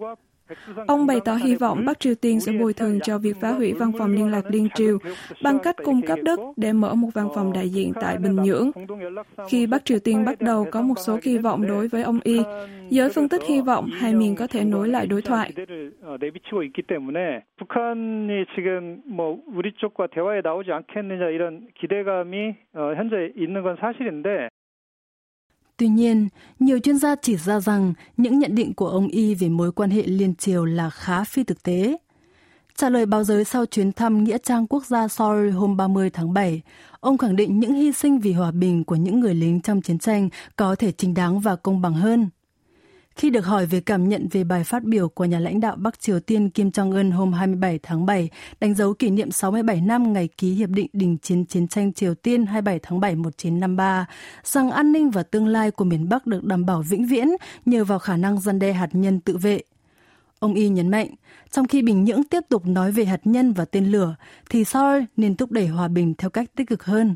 Ông 0.87 1.07
bày 1.07 1.19
tỏ 1.25 1.35
hy 1.35 1.55
vọng 1.55 1.85
Bắc 1.85 1.99
Triều 1.99 2.15
Tiên 2.15 2.39
sẽ 2.39 2.51
bồi 2.51 2.73
thường 2.73 2.99
cho 3.03 3.17
việc 3.17 3.35
phá 3.41 3.51
hủy 3.51 3.73
văn 3.73 3.91
phòng 3.97 4.11
liên 4.11 4.31
lạc 4.31 4.45
Liên 4.49 4.67
Triều 4.75 4.97
bằng 5.43 5.59
cách 5.59 5.75
cung 5.83 6.01
cấp 6.01 6.19
đất 6.23 6.39
để 6.57 6.73
mở 6.73 6.95
một 6.95 7.09
văn 7.13 7.27
phòng 7.35 7.53
đại 7.53 7.69
diện 7.69 7.91
tại 8.01 8.17
Bình 8.17 8.35
Nhưỡng. 8.35 8.71
Khi 9.49 9.67
Bắc 9.67 9.85
Triều 9.85 9.99
Tiên 9.99 10.25
bắt 10.25 10.41
đầu 10.41 10.65
có 10.71 10.81
một 10.81 10.95
số 10.97 11.17
kỳ 11.21 11.37
vọng 11.37 11.67
đối 11.67 11.87
với 11.87 12.03
ông 12.03 12.19
Y, 12.23 12.39
giới 12.89 13.09
phân 13.09 13.29
tích 13.29 13.41
hy 13.47 13.61
vọng 13.61 13.89
hai 13.93 14.13
miền 14.13 14.35
có 14.35 14.47
thể 14.47 14.63
nối 14.63 14.87
lại 14.87 15.07
đối 15.07 15.21
thoại. 15.21 15.51
Tuy 25.79 25.87
nhiên, 25.87 26.27
nhiều 26.59 26.79
chuyên 26.79 26.97
gia 26.99 27.15
chỉ 27.15 27.37
ra 27.37 27.59
rằng 27.59 27.93
những 28.17 28.39
nhận 28.39 28.55
định 28.55 28.73
của 28.73 28.87
ông 28.87 29.07
Y 29.07 29.35
về 29.35 29.49
mối 29.49 29.71
quan 29.71 29.89
hệ 29.89 30.03
liên 30.03 30.35
triều 30.35 30.65
là 30.65 30.89
khá 30.89 31.23
phi 31.23 31.43
thực 31.43 31.63
tế. 31.63 31.97
Trả 32.75 32.89
lời 32.89 33.05
báo 33.05 33.23
giới 33.23 33.43
sau 33.43 33.65
chuyến 33.65 33.91
thăm 33.91 34.23
Nghĩa 34.23 34.37
trang 34.37 34.67
quốc 34.67 34.85
gia 34.85 35.07
Seoul 35.07 35.49
hôm 35.49 35.77
30 35.77 36.09
tháng 36.09 36.33
7, 36.33 36.61
ông 36.99 37.17
khẳng 37.17 37.35
định 37.35 37.59
những 37.59 37.73
hy 37.73 37.91
sinh 37.91 38.19
vì 38.19 38.33
hòa 38.33 38.51
bình 38.51 38.83
của 38.83 38.95
những 38.95 39.19
người 39.19 39.33
lính 39.33 39.61
trong 39.61 39.81
chiến 39.81 39.99
tranh 39.99 40.29
có 40.55 40.75
thể 40.75 40.91
chính 40.91 41.13
đáng 41.13 41.39
và 41.39 41.55
công 41.55 41.81
bằng 41.81 41.93
hơn. 41.93 42.29
Khi 43.19 43.29
được 43.29 43.45
hỏi 43.45 43.65
về 43.65 43.79
cảm 43.79 44.09
nhận 44.09 44.27
về 44.31 44.43
bài 44.43 44.63
phát 44.63 44.83
biểu 44.83 45.09
của 45.09 45.25
nhà 45.25 45.39
lãnh 45.39 45.59
đạo 45.59 45.75
Bắc 45.75 45.99
Triều 45.99 46.19
Tiên 46.19 46.49
Kim 46.49 46.69
Jong-un 46.69 47.11
hôm 47.11 47.33
27 47.33 47.79
tháng 47.83 48.05
7, 48.05 48.29
đánh 48.59 48.73
dấu 48.73 48.93
kỷ 48.93 49.09
niệm 49.09 49.31
67 49.31 49.81
năm 49.81 50.13
ngày 50.13 50.29
ký 50.37 50.51
Hiệp 50.51 50.69
định 50.69 50.87
Đình 50.93 51.17
chiến 51.17 51.45
chiến 51.45 51.67
tranh 51.67 51.93
Triều 51.93 52.15
Tiên 52.15 52.45
27 52.45 52.79
tháng 52.83 52.99
7 52.99 53.15
1953, 53.15 54.05
rằng 54.43 54.71
an 54.71 54.91
ninh 54.91 55.09
và 55.09 55.23
tương 55.23 55.47
lai 55.47 55.71
của 55.71 55.83
miền 55.83 56.09
Bắc 56.09 56.27
được 56.27 56.43
đảm 56.43 56.65
bảo 56.65 56.81
vĩnh 56.81 57.07
viễn 57.07 57.27
nhờ 57.65 57.83
vào 57.83 57.99
khả 57.99 58.17
năng 58.17 58.39
gian 58.41 58.59
đe 58.59 58.73
hạt 58.73 58.89
nhân 58.93 59.19
tự 59.19 59.37
vệ. 59.37 59.61
Ông 60.39 60.53
Y 60.53 60.69
nhấn 60.69 60.87
mạnh, 60.87 61.09
trong 61.51 61.67
khi 61.67 61.81
Bình 61.81 62.03
Nhưỡng 62.03 62.23
tiếp 62.23 62.41
tục 62.49 62.65
nói 62.65 62.91
về 62.91 63.05
hạt 63.05 63.21
nhân 63.23 63.53
và 63.53 63.65
tên 63.65 63.85
lửa, 63.85 64.15
thì 64.49 64.63
Seoul 64.63 65.03
nên 65.17 65.35
thúc 65.35 65.51
đẩy 65.51 65.67
hòa 65.67 65.87
bình 65.87 66.13
theo 66.17 66.29
cách 66.29 66.49
tích 66.55 66.67
cực 66.67 66.83
hơn. 66.83 67.15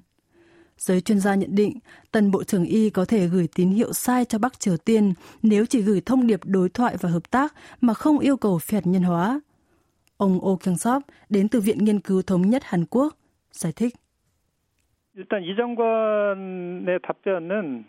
Giới 0.83 1.01
chuyên 1.01 1.21
gia 1.21 1.35
nhận 1.35 1.55
định, 1.55 1.79
tân 2.13 2.31
Bộ 2.31 2.45
trưởng 2.45 2.65
Y 2.65 2.91
có 2.91 3.05
thể 3.05 3.27
gửi 3.27 3.49
tín 3.55 3.71
hiệu 3.71 3.93
sai 3.93 4.25
cho 4.25 4.39
Bắc 4.39 4.61
Triều 4.61 4.77
Tiên 4.77 5.13
nếu 5.43 5.67
chỉ 5.67 5.81
gửi 5.81 6.01
thông 6.07 6.27
điệp 6.27 6.41
đối 6.45 6.69
thoại 6.69 6.97
và 7.01 7.09
hợp 7.09 7.31
tác 7.31 7.55
mà 7.81 7.95
không 7.95 8.19
yêu 8.19 8.37
cầu 8.37 8.59
phi 8.59 8.75
hạt 8.75 8.87
nhân 8.87 9.03
hóa. 9.03 9.41
Ông 10.17 10.39
Oh 10.47 10.61
Kyung-sop 10.61 11.01
đến 11.29 11.49
từ 11.49 11.61
Viện 11.61 11.85
Nghiên 11.85 12.01
cứu 12.01 12.23
Thống 12.23 12.51
nhất 12.51 12.63
Hàn 12.65 12.85
Quốc 12.91 13.15
giải 13.53 13.73
thích. 13.73 13.95
일단 15.19 15.43
이 15.43 15.57
장관의 15.57 17.01
답변은 17.03 17.85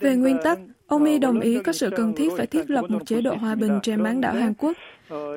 về 0.00 0.16
nguyên 0.16 0.38
tắc, 0.44 0.58
ông 0.86 1.04
Y 1.04 1.18
đồng 1.18 1.40
ý 1.40 1.58
có 1.64 1.72
sự 1.72 1.90
cần 1.96 2.12
thiết 2.16 2.28
phải 2.36 2.46
thiết 2.46 2.70
lập 2.70 2.84
một 2.88 3.06
chế 3.06 3.20
độ 3.20 3.34
hòa 3.34 3.54
bình 3.54 3.78
trên 3.82 4.02
bán 4.02 4.20
đảo 4.20 4.34
Hàn 4.34 4.54
Quốc. 4.54 4.76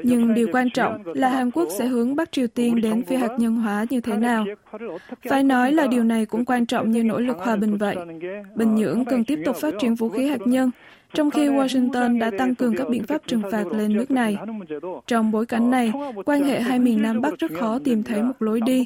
Nhưng 0.03 0.33
điều 0.33 0.47
quan 0.51 0.69
trọng 0.69 1.03
là 1.05 1.29
Hàn 1.29 1.51
Quốc 1.51 1.67
sẽ 1.77 1.85
hướng 1.85 2.15
Bắc 2.15 2.31
Triều 2.31 2.47
Tiên 2.47 2.81
đến 2.81 3.03
phi 3.03 3.15
hạt 3.15 3.31
nhân 3.37 3.55
hóa 3.55 3.85
như 3.89 4.01
thế 4.01 4.17
nào. 4.17 4.45
Phải 5.29 5.43
nói 5.43 5.71
là 5.71 5.87
điều 5.87 6.03
này 6.03 6.25
cũng 6.25 6.45
quan 6.45 6.65
trọng 6.65 6.91
như 6.91 7.03
nỗ 7.03 7.19
lực 7.19 7.37
hòa 7.37 7.55
bình 7.55 7.77
vậy. 7.77 7.95
Bình 8.55 8.75
Nhưỡng 8.75 9.05
cần 9.05 9.23
tiếp 9.23 9.39
tục 9.45 9.55
phát 9.55 9.73
triển 9.79 9.95
vũ 9.95 10.09
khí 10.09 10.27
hạt 10.27 10.41
nhân, 10.45 10.71
trong 11.13 11.31
khi 11.31 11.47
Washington 11.47 12.19
đã 12.19 12.31
tăng 12.37 12.55
cường 12.55 12.75
các 12.75 12.89
biện 12.89 13.03
pháp 13.03 13.21
trừng 13.27 13.41
phạt 13.51 13.65
lên 13.71 13.93
nước 13.93 14.11
này. 14.11 14.37
Trong 15.07 15.31
bối 15.31 15.45
cảnh 15.45 15.71
này, 15.71 15.91
quan 16.25 16.43
hệ 16.43 16.61
hai 16.61 16.79
miền 16.79 17.01
Nam 17.01 17.21
Bắc 17.21 17.39
rất 17.39 17.51
khó 17.59 17.79
tìm 17.83 18.03
thấy 18.03 18.23
một 18.23 18.33
lối 18.39 18.61
đi. 18.61 18.85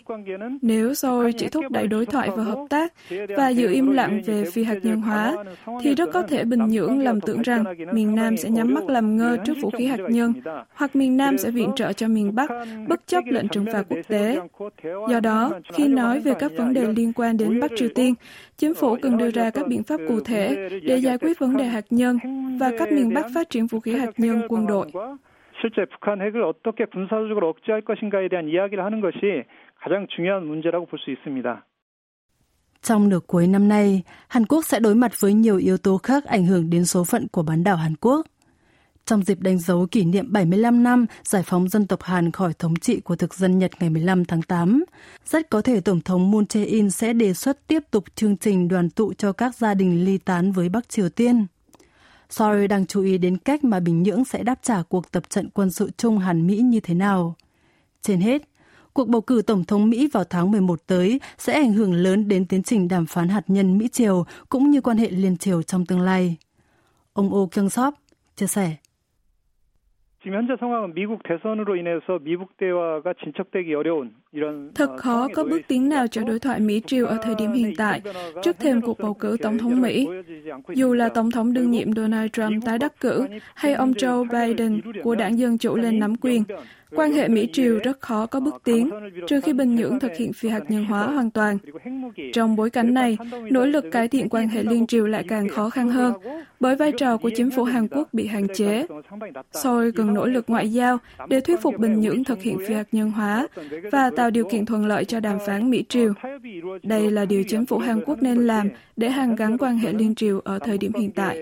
Nếu 0.61 0.93
Seoul 0.93 1.31
chỉ 1.37 1.47
thúc 1.47 1.65
đẩy 1.69 1.87
đối 1.87 2.05
thoại 2.05 2.29
và 2.35 2.43
hợp 2.43 2.65
tác 2.69 2.93
và 3.37 3.49
giữ 3.49 3.71
im 3.71 3.91
lặng 3.91 4.21
về 4.25 4.43
phi 4.53 4.63
hạt 4.63 4.77
nhân 4.83 5.01
hóa, 5.01 5.35
thì 5.81 5.95
rất 5.95 6.09
có 6.13 6.21
thể 6.21 6.43
Bình 6.43 6.67
Nhưỡng 6.67 6.99
lầm 6.99 7.21
tưởng 7.21 7.41
rằng 7.41 7.63
miền 7.93 8.15
Nam 8.15 8.37
sẽ 8.37 8.49
nhắm 8.49 8.73
mắt 8.73 8.89
làm 8.89 9.17
ngơ 9.17 9.37
trước 9.45 9.53
vũ 9.61 9.69
khí 9.69 9.85
hạt 9.85 9.99
nhân, 10.09 10.33
hoặc 10.73 10.95
miền 10.95 11.17
Nam 11.17 11.37
sẽ 11.37 11.51
viện 11.51 11.71
trợ 11.75 11.93
cho 11.93 12.07
miền 12.07 12.35
Bắc 12.35 12.49
bất 12.87 13.07
chấp 13.07 13.23
lệnh 13.27 13.47
trừng 13.47 13.65
phạt 13.73 13.85
quốc 13.89 13.99
tế. 14.07 14.39
Do 14.83 15.19
đó, 15.19 15.51
khi 15.73 15.87
nói 15.87 16.19
về 16.19 16.33
các 16.39 16.51
vấn 16.57 16.73
đề 16.73 16.85
liên 16.95 17.13
quan 17.13 17.37
đến 17.37 17.59
Bắc 17.59 17.71
Triều 17.75 17.89
Tiên, 17.95 18.13
chính 18.57 18.73
phủ 18.73 18.95
cần 19.01 19.17
đưa 19.17 19.29
ra 19.29 19.49
các 19.49 19.67
biện 19.67 19.83
pháp 19.83 19.99
cụ 20.07 20.19
thể 20.19 20.69
để 20.83 20.97
giải 20.97 21.17
quyết 21.17 21.39
vấn 21.39 21.57
đề 21.57 21.65
hạt 21.65 21.85
nhân 21.89 22.10
và 22.60 22.72
các 22.78 22.92
miền 22.92 23.14
Bắc 23.14 23.26
phát 23.34 23.50
triển 23.50 23.66
vũ 23.66 23.80
khí 23.80 23.92
hạt 23.92 24.10
nhân 24.16 24.42
quân 24.48 24.66
đội. 24.66 24.92
실제 25.62 25.86
북한 25.86 26.20
핵을 26.20 26.44
어떻게 26.44 26.84
군사적으로 26.84 27.48
억제할 27.48 27.80
것인가에 27.80 28.28
대한 28.28 28.48
이야기를 28.48 28.84
하는 28.84 29.00
것이 29.00 29.44
가장 29.80 30.06
중요한 30.14 30.46
문제라고 30.46 30.84
볼 30.86 30.98
수 31.00 31.10
있습니다. 31.10 31.64
Trong 32.82 33.08
nửa 33.08 33.20
cuối 33.26 33.46
năm 33.46 33.68
nay, 33.68 34.02
Hàn 34.28 34.46
Quốc 34.46 34.64
sẽ 34.64 34.80
đối 34.80 34.94
mặt 34.94 35.20
với 35.20 35.34
nhiều 35.34 35.56
yếu 35.56 35.78
tố 35.78 35.98
khác 35.98 36.24
ảnh 36.24 36.46
hưởng 36.46 36.70
đến 36.70 36.84
số 36.84 37.04
phận 37.04 37.28
của 37.28 37.42
bán 37.42 37.64
đảo 37.64 37.76
Hàn 37.76 37.94
Quốc. 38.00 38.26
trong 39.06 39.22
dịp 39.22 39.40
đánh 39.40 39.58
dấu 39.58 39.86
kỷ 39.86 40.04
niệm 40.04 40.32
75 40.32 40.82
năm 40.82 41.06
giải 41.24 41.42
phóng 41.46 41.68
dân 41.68 41.86
tộc 41.86 42.02
Hàn 42.02 42.32
khỏi 42.32 42.52
thống 42.58 42.76
trị 42.76 43.00
của 43.00 43.16
thực 43.16 43.34
dân 43.34 43.58
Nhật 43.58 43.70
ngày 43.80 43.90
15 43.90 44.24
tháng 44.24 44.42
8. 44.42 44.84
Rất 45.26 45.50
có 45.50 45.62
thể 45.62 45.80
Tổng 45.80 46.00
thống 46.00 46.30
Moon 46.30 46.44
Jae-in 46.44 46.90
sẽ 46.90 47.12
đề 47.12 47.34
xuất 47.34 47.66
tiếp 47.66 47.82
tục 47.90 48.04
chương 48.14 48.36
trình 48.36 48.68
đoàn 48.68 48.90
tụ 48.90 49.12
cho 49.12 49.32
các 49.32 49.54
gia 49.54 49.74
đình 49.74 50.04
ly 50.04 50.18
tán 50.18 50.52
với 50.52 50.68
Bắc 50.68 50.88
Triều 50.88 51.08
Tiên. 51.08 51.46
Seoul 52.31 52.67
đang 52.67 52.85
chú 52.85 53.03
ý 53.03 53.17
đến 53.17 53.37
cách 53.37 53.63
mà 53.63 53.79
Bình 53.79 54.03
Nhưỡng 54.03 54.25
sẽ 54.25 54.43
đáp 54.43 54.59
trả 54.63 54.83
cuộc 54.89 55.11
tập 55.11 55.29
trận 55.29 55.49
quân 55.49 55.71
sự 55.71 55.91
chung 55.97 56.17
Hàn 56.17 56.47
Mỹ 56.47 56.57
như 56.57 56.79
thế 56.79 56.93
nào. 56.93 57.35
Trên 58.01 58.21
hết, 58.21 58.41
cuộc 58.93 59.07
bầu 59.07 59.21
cử 59.21 59.41
Tổng 59.41 59.63
thống 59.63 59.89
Mỹ 59.89 60.07
vào 60.07 60.23
tháng 60.23 60.51
11 60.51 60.81
tới 60.87 61.19
sẽ 61.37 61.53
ảnh 61.53 61.73
hưởng 61.73 61.93
lớn 61.93 62.27
đến 62.27 62.45
tiến 62.45 62.63
trình 62.63 62.87
đàm 62.87 63.05
phán 63.05 63.29
hạt 63.29 63.43
nhân 63.47 63.77
Mỹ-Triều 63.77 64.25
cũng 64.49 64.71
như 64.71 64.81
quan 64.81 64.97
hệ 64.97 65.09
liên 65.09 65.37
triều 65.37 65.63
trong 65.63 65.85
tương 65.85 66.01
lai. 66.01 66.35
Ông 67.13 67.35
Oh 67.35 67.51
Kyung-sop 67.51 67.91
chia 68.35 68.47
sẻ. 68.47 68.75
지금 70.24 70.38
현재 70.38 70.56
상황은 70.58 70.94
미국 70.94 71.22
대선으로 71.22 71.76
인해서 71.76 72.18
미국 72.20 72.56
대화가 72.56 73.14
진척되기 73.22 73.74
어려운 73.74 74.10
이런 74.32 74.72
Thật 74.74 74.90
khó 74.98 75.28
có 75.34 75.44
bước 75.44 75.60
tiến 75.68 75.88
nào 75.88 76.06
cho 76.06 76.22
đối 76.24 76.38
thoại 76.38 76.60
Mỹ-Triều 76.60 77.06
ở 77.06 77.18
thời 77.22 77.34
điểm 77.38 77.52
hiện 77.52 77.72
tại, 77.76 78.00
trước 78.42 78.56
thêm 78.58 78.80
cuộc 78.80 78.98
bầu 78.98 79.14
cử 79.14 79.36
Tổng 79.42 79.58
thống 79.58 79.80
Mỹ. 79.82 80.08
Dù 80.68 80.94
là 80.94 81.08
Tổng 81.08 81.30
thống 81.30 81.52
đương 81.52 81.70
nhiệm 81.70 81.92
Donald 81.92 82.30
Trump 82.32 82.64
tái 82.64 82.78
đắc 82.78 82.92
cử 83.00 83.26
hay 83.54 83.74
ông 83.74 83.92
Joe 83.92 84.24
Biden 84.24 84.80
của 85.02 85.14
đảng 85.14 85.38
Dân 85.38 85.58
Chủ 85.58 85.76
lên 85.76 85.98
nắm 85.98 86.14
quyền, 86.16 86.42
Quan 86.95 87.11
hệ 87.11 87.27
Mỹ-Triều 87.27 87.79
rất 87.83 88.01
khó 88.01 88.25
có 88.25 88.39
bước 88.39 88.55
tiến, 88.63 88.89
trừ 89.27 89.41
khi 89.41 89.53
Bình 89.53 89.75
Nhưỡng 89.75 89.99
thực 89.99 90.11
hiện 90.17 90.33
phi 90.33 90.49
hạt 90.49 90.63
nhân 90.69 90.85
hóa 90.85 91.07
hoàn 91.07 91.31
toàn. 91.31 91.57
Trong 92.33 92.55
bối 92.55 92.69
cảnh 92.69 92.93
này, 92.93 93.17
nỗ 93.51 93.65
lực 93.65 93.85
cải 93.91 94.07
thiện 94.07 94.29
quan 94.29 94.47
hệ 94.47 94.63
liên 94.63 94.87
triều 94.87 95.07
lại 95.07 95.23
càng 95.27 95.49
khó 95.49 95.69
khăn 95.69 95.89
hơn, 95.89 96.13
bởi 96.59 96.75
vai 96.75 96.91
trò 96.91 97.17
của 97.17 97.29
chính 97.35 97.51
phủ 97.51 97.63
Hàn 97.63 97.87
Quốc 97.87 98.09
bị 98.13 98.27
hạn 98.27 98.47
chế. 98.53 98.85
Seoul 99.51 99.89
cần 99.95 100.13
nỗ 100.13 100.25
lực 100.25 100.45
ngoại 100.47 100.71
giao 100.71 100.97
để 101.29 101.41
thuyết 101.41 101.61
phục 101.61 101.77
Bình 101.77 101.99
Nhưỡng 101.99 102.23
thực 102.23 102.41
hiện 102.41 102.57
phi 102.67 102.73
hạt 102.73 102.87
nhân 102.91 103.11
hóa 103.11 103.47
và 103.91 104.11
tạo 104.15 104.31
điều 104.31 104.45
kiện 104.49 104.65
thuận 104.65 104.85
lợi 104.85 105.05
cho 105.05 105.19
đàm 105.19 105.37
phán 105.45 105.69
Mỹ-Triều. 105.69 106.13
Đây 106.83 107.11
là 107.11 107.25
điều 107.25 107.43
chính 107.47 107.65
phủ 107.65 107.77
Hàn 107.77 108.01
Quốc 108.05 108.23
nên 108.23 108.37
làm 108.47 108.69
để 108.95 109.09
hàn 109.09 109.35
gắn 109.35 109.57
quan 109.57 109.77
hệ 109.77 109.93
liên 109.93 110.15
triều 110.15 110.39
ở 110.39 110.59
thời 110.59 110.77
điểm 110.77 110.91
hiện 110.93 111.11
tại. 111.11 111.39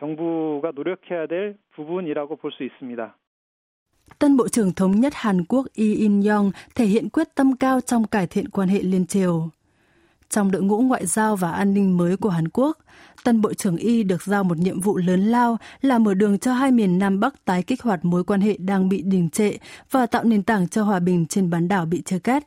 정부가 0.00 0.72
노력해야 0.74 1.26
될 1.26 1.56
부분이라고 1.76 2.36
볼 2.36 2.50
수 2.50 2.64
있습니다. 2.64 3.16
Tân 4.18 4.36
Bộ 4.36 4.48
trưởng 4.48 4.72
Thống 4.72 5.00
nhất 5.00 5.12
Hàn 5.16 5.44
Quốc 5.44 5.66
Lee 5.74 5.94
In-yong 5.94 6.50
thể 6.74 6.84
hiện 6.86 7.08
quyết 7.08 7.34
tâm 7.34 7.56
cao 7.56 7.80
trong 7.80 8.06
cải 8.06 8.26
thiện 8.26 8.48
quan 8.48 8.68
hệ 8.68 8.80
liên 8.82 9.06
triều. 9.06 9.48
Trong 10.28 10.50
đội 10.50 10.62
ngũ 10.62 10.78
ngoại 10.78 11.06
giao 11.06 11.36
và 11.36 11.50
an 11.52 11.74
ninh 11.74 11.96
mới 11.96 12.16
của 12.16 12.28
Hàn 12.28 12.48
Quốc, 12.48 12.78
Tân 13.24 13.40
Bộ 13.40 13.54
trưởng 13.54 13.76
Y 13.76 14.02
được 14.02 14.22
giao 14.22 14.44
một 14.44 14.58
nhiệm 14.58 14.80
vụ 14.80 14.96
lớn 14.96 15.20
lao 15.20 15.56
là 15.80 15.98
mở 15.98 16.14
đường 16.14 16.38
cho 16.38 16.52
hai 16.52 16.70
miền 16.70 16.98
Nam 16.98 17.20
Bắc 17.20 17.44
tái 17.44 17.62
kích 17.62 17.82
hoạt 17.82 18.04
mối 18.04 18.24
quan 18.24 18.40
hệ 18.40 18.56
đang 18.58 18.88
bị 18.88 19.02
đình 19.02 19.30
trệ 19.30 19.52
và 19.90 20.06
tạo 20.06 20.24
nền 20.24 20.42
tảng 20.42 20.68
cho 20.68 20.82
hòa 20.82 21.00
bình 21.00 21.26
trên 21.26 21.50
bán 21.50 21.68
đảo 21.68 21.86
bị 21.86 22.02
chia 22.02 22.18
cắt. 22.18 22.44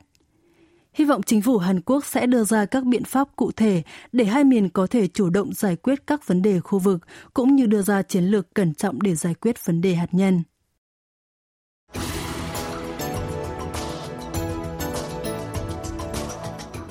Hy 0.93 1.05
vọng 1.05 1.21
chính 1.23 1.41
phủ 1.41 1.57
Hàn 1.57 1.81
Quốc 1.81 2.05
sẽ 2.05 2.25
đưa 2.25 2.43
ra 2.43 2.65
các 2.65 2.83
biện 2.83 3.03
pháp 3.03 3.27
cụ 3.35 3.51
thể 3.51 3.83
để 4.11 4.25
hai 4.25 4.43
miền 4.43 4.69
có 4.69 4.87
thể 4.87 5.07
chủ 5.07 5.29
động 5.29 5.53
giải 5.53 5.75
quyết 5.75 6.07
các 6.07 6.27
vấn 6.27 6.41
đề 6.41 6.59
khu 6.59 6.79
vực 6.79 7.01
cũng 7.33 7.55
như 7.55 7.65
đưa 7.65 7.81
ra 7.81 8.01
chiến 8.01 8.23
lược 8.23 8.53
cẩn 8.53 8.73
trọng 8.73 9.01
để 9.01 9.15
giải 9.15 9.33
quyết 9.33 9.65
vấn 9.65 9.81
đề 9.81 9.95
hạt 9.95 10.07
nhân. 10.11 10.43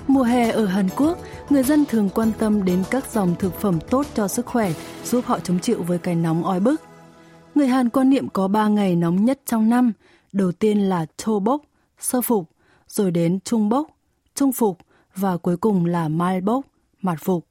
Mùa 0.07 0.23
hè 0.23 0.51
ở 0.51 0.67
Hàn 0.67 0.89
Quốc, 0.97 1.19
người 1.51 1.63
dân 1.63 1.85
thường 1.85 2.09
quan 2.15 2.33
tâm 2.39 2.65
đến 2.65 2.83
các 2.91 3.13
dòng 3.13 3.35
thực 3.39 3.55
phẩm 3.61 3.79
tốt 3.91 4.07
cho 4.15 4.29
sức 4.29 4.47
khỏe, 4.47 4.73
giúp 5.05 5.25
họ 5.25 5.39
chống 5.41 5.59
chịu 5.59 5.83
với 5.83 5.99
cái 5.99 6.15
nóng 6.15 6.45
oi 6.45 6.61
bức. 6.61 6.81
Người 7.55 7.67
Hàn 7.67 7.89
quan 7.89 8.11
niệm 8.11 8.29
có 8.29 8.49
3 8.49 8.69
ngày 8.69 8.97
nóng 8.97 9.25
nhất 9.25 9.41
trong 9.47 9.71
năm. 9.71 9.93
Đầu 10.33 10.53
tiên 10.53 10.79
là 10.79 11.07
Chobok, 11.17 11.63
sơ 11.99 12.21
phục, 12.21 12.51
rồi 12.89 13.11
đến 13.11 13.39
trung 13.45 13.69
bốc, 13.69 13.92
trung 14.35 14.53
phục 14.53 14.79
và 15.17 15.37
cuối 15.37 15.57
cùng 15.57 15.85
là 15.85 16.09
mai 16.09 16.41
bốc, 16.41 16.67
mặt 17.03 17.17
phục. 17.21 17.47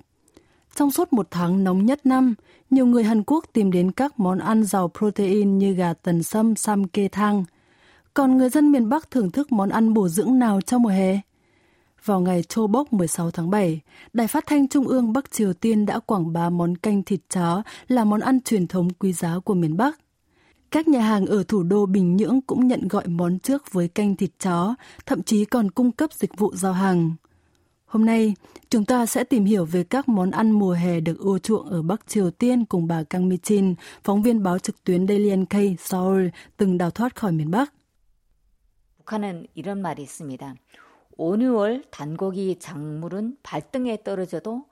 Trong 0.75 0.91
suốt 0.91 1.13
một 1.13 1.27
tháng 1.31 1.63
nóng 1.63 1.85
nhất 1.85 2.05
năm, 2.05 2.35
nhiều 2.69 2.85
người 2.85 3.03
Hàn 3.03 3.23
Quốc 3.23 3.45
tìm 3.53 3.71
đến 3.71 3.91
các 3.91 4.19
món 4.19 4.39
ăn 4.39 4.63
giàu 4.63 4.91
protein 4.97 5.57
như 5.57 5.73
gà 5.73 5.93
tần 5.93 6.23
sâm, 6.23 6.55
sam 6.55 6.87
kê 6.87 7.07
thang. 7.07 7.45
Còn 8.13 8.37
người 8.37 8.49
dân 8.49 8.71
miền 8.71 8.89
Bắc 8.89 9.11
thưởng 9.11 9.31
thức 9.31 9.51
món 9.51 9.69
ăn 9.69 9.93
bổ 9.93 10.09
dưỡng 10.09 10.39
nào 10.39 10.61
trong 10.61 10.81
mùa 10.81 10.89
hè? 10.89 11.19
Vào 12.05 12.19
ngày 12.19 12.43
Chô 12.43 12.67
Bốc 12.67 12.93
16 12.93 13.31
tháng 13.31 13.49
7, 13.49 13.79
Đài 14.13 14.27
Phát 14.27 14.43
thanh 14.47 14.67
Trung 14.67 14.87
ương 14.87 15.13
Bắc 15.13 15.31
Triều 15.31 15.53
Tiên 15.53 15.85
đã 15.85 15.99
quảng 15.99 16.33
bá 16.33 16.49
món 16.49 16.77
canh 16.77 17.03
thịt 17.03 17.19
chó 17.29 17.63
là 17.87 18.03
món 18.03 18.19
ăn 18.19 18.41
truyền 18.41 18.67
thống 18.67 18.89
quý 18.93 19.13
giá 19.13 19.39
của 19.45 19.53
miền 19.53 19.77
Bắc. 19.77 19.99
Các 20.70 20.88
nhà 20.88 21.00
hàng 21.00 21.26
ở 21.26 21.44
thủ 21.48 21.62
đô 21.62 21.86
Bình 21.86 22.16
Nhưỡng 22.16 22.40
cũng 22.40 22.68
nhận 22.68 22.88
gọi 22.88 23.06
món 23.06 23.38
trước 23.38 23.72
với 23.72 23.88
canh 23.88 24.16
thịt 24.16 24.30
chó, 24.38 24.74
thậm 25.06 25.22
chí 25.22 25.44
còn 25.44 25.70
cung 25.70 25.92
cấp 25.92 26.12
dịch 26.12 26.38
vụ 26.38 26.54
giao 26.54 26.72
hàng. 26.72 27.14
Hôm 27.86 28.06
nay, 28.06 28.34
chúng 28.70 28.84
ta 28.84 29.06
sẽ 29.06 29.24
tìm 29.24 29.44
hiểu 29.44 29.64
về 29.64 29.84
các 29.84 30.08
món 30.08 30.30
ăn 30.30 30.50
mùa 30.50 30.72
hè 30.72 31.00
được 31.00 31.18
ưa 31.18 31.38
chuộng 31.38 31.66
ở 31.66 31.82
Bắc 31.82 32.06
Triều 32.06 32.30
Tiên 32.30 32.64
cùng 32.64 32.86
bà 32.86 33.02
Kang 33.02 33.28
Mi 33.28 33.36
Chin, 33.36 33.74
phóng 34.04 34.22
viên 34.22 34.42
báo 34.42 34.58
trực 34.58 34.84
tuyến 34.84 35.08
Daily 35.08 35.36
NK 35.36 35.80
Seoul, 35.80 36.28
từng 36.56 36.78
đào 36.78 36.90
thoát 36.90 37.16
khỏi 37.16 37.32
miền 37.32 37.50
Bắc. 37.50 37.72
북한은 39.06 39.46
이런 39.54 39.80
말이 39.82 40.02
있습니다. 40.02 40.54
5, 41.18 41.38
6월 41.38 41.90
단고기 41.90 42.58
작물은 42.58 43.38
발등에 43.42 44.02
떨어져도 44.02 44.64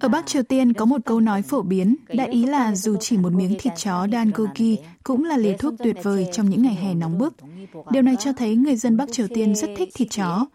ở 0.00 0.08
Bắc 0.08 0.26
Triều 0.26 0.42
Tiên 0.42 0.72
có 0.72 0.84
một 0.84 1.00
câu 1.04 1.20
nói 1.20 1.42
phổ 1.42 1.62
biến, 1.62 1.96
đại 2.08 2.28
ý 2.28 2.46
là 2.46 2.74
dù 2.74 2.96
chỉ 2.96 3.16
một 3.16 3.32
miếng 3.32 3.56
thịt 3.58 3.72
chó 3.76 4.06
dangogi 4.12 4.76
cũng 5.04 5.24
là 5.24 5.36
liều 5.36 5.54
thuốc 5.58 5.74
tuyệt 5.78 5.96
vời 6.02 6.26
trong 6.32 6.50
những 6.50 6.62
ngày 6.62 6.74
hè 6.74 6.94
nóng 6.94 7.18
bức. 7.18 7.34
Điều 7.90 8.02
này 8.02 8.16
cho 8.18 8.32
thấy 8.32 8.56
người 8.56 8.76
dân 8.76 8.96
Bắc 8.96 9.12
Triều 9.12 9.26
Tiên 9.28 9.54
rất 9.54 9.70
thích 9.76 9.88
thịt 9.94 10.08
chó. 10.10 10.46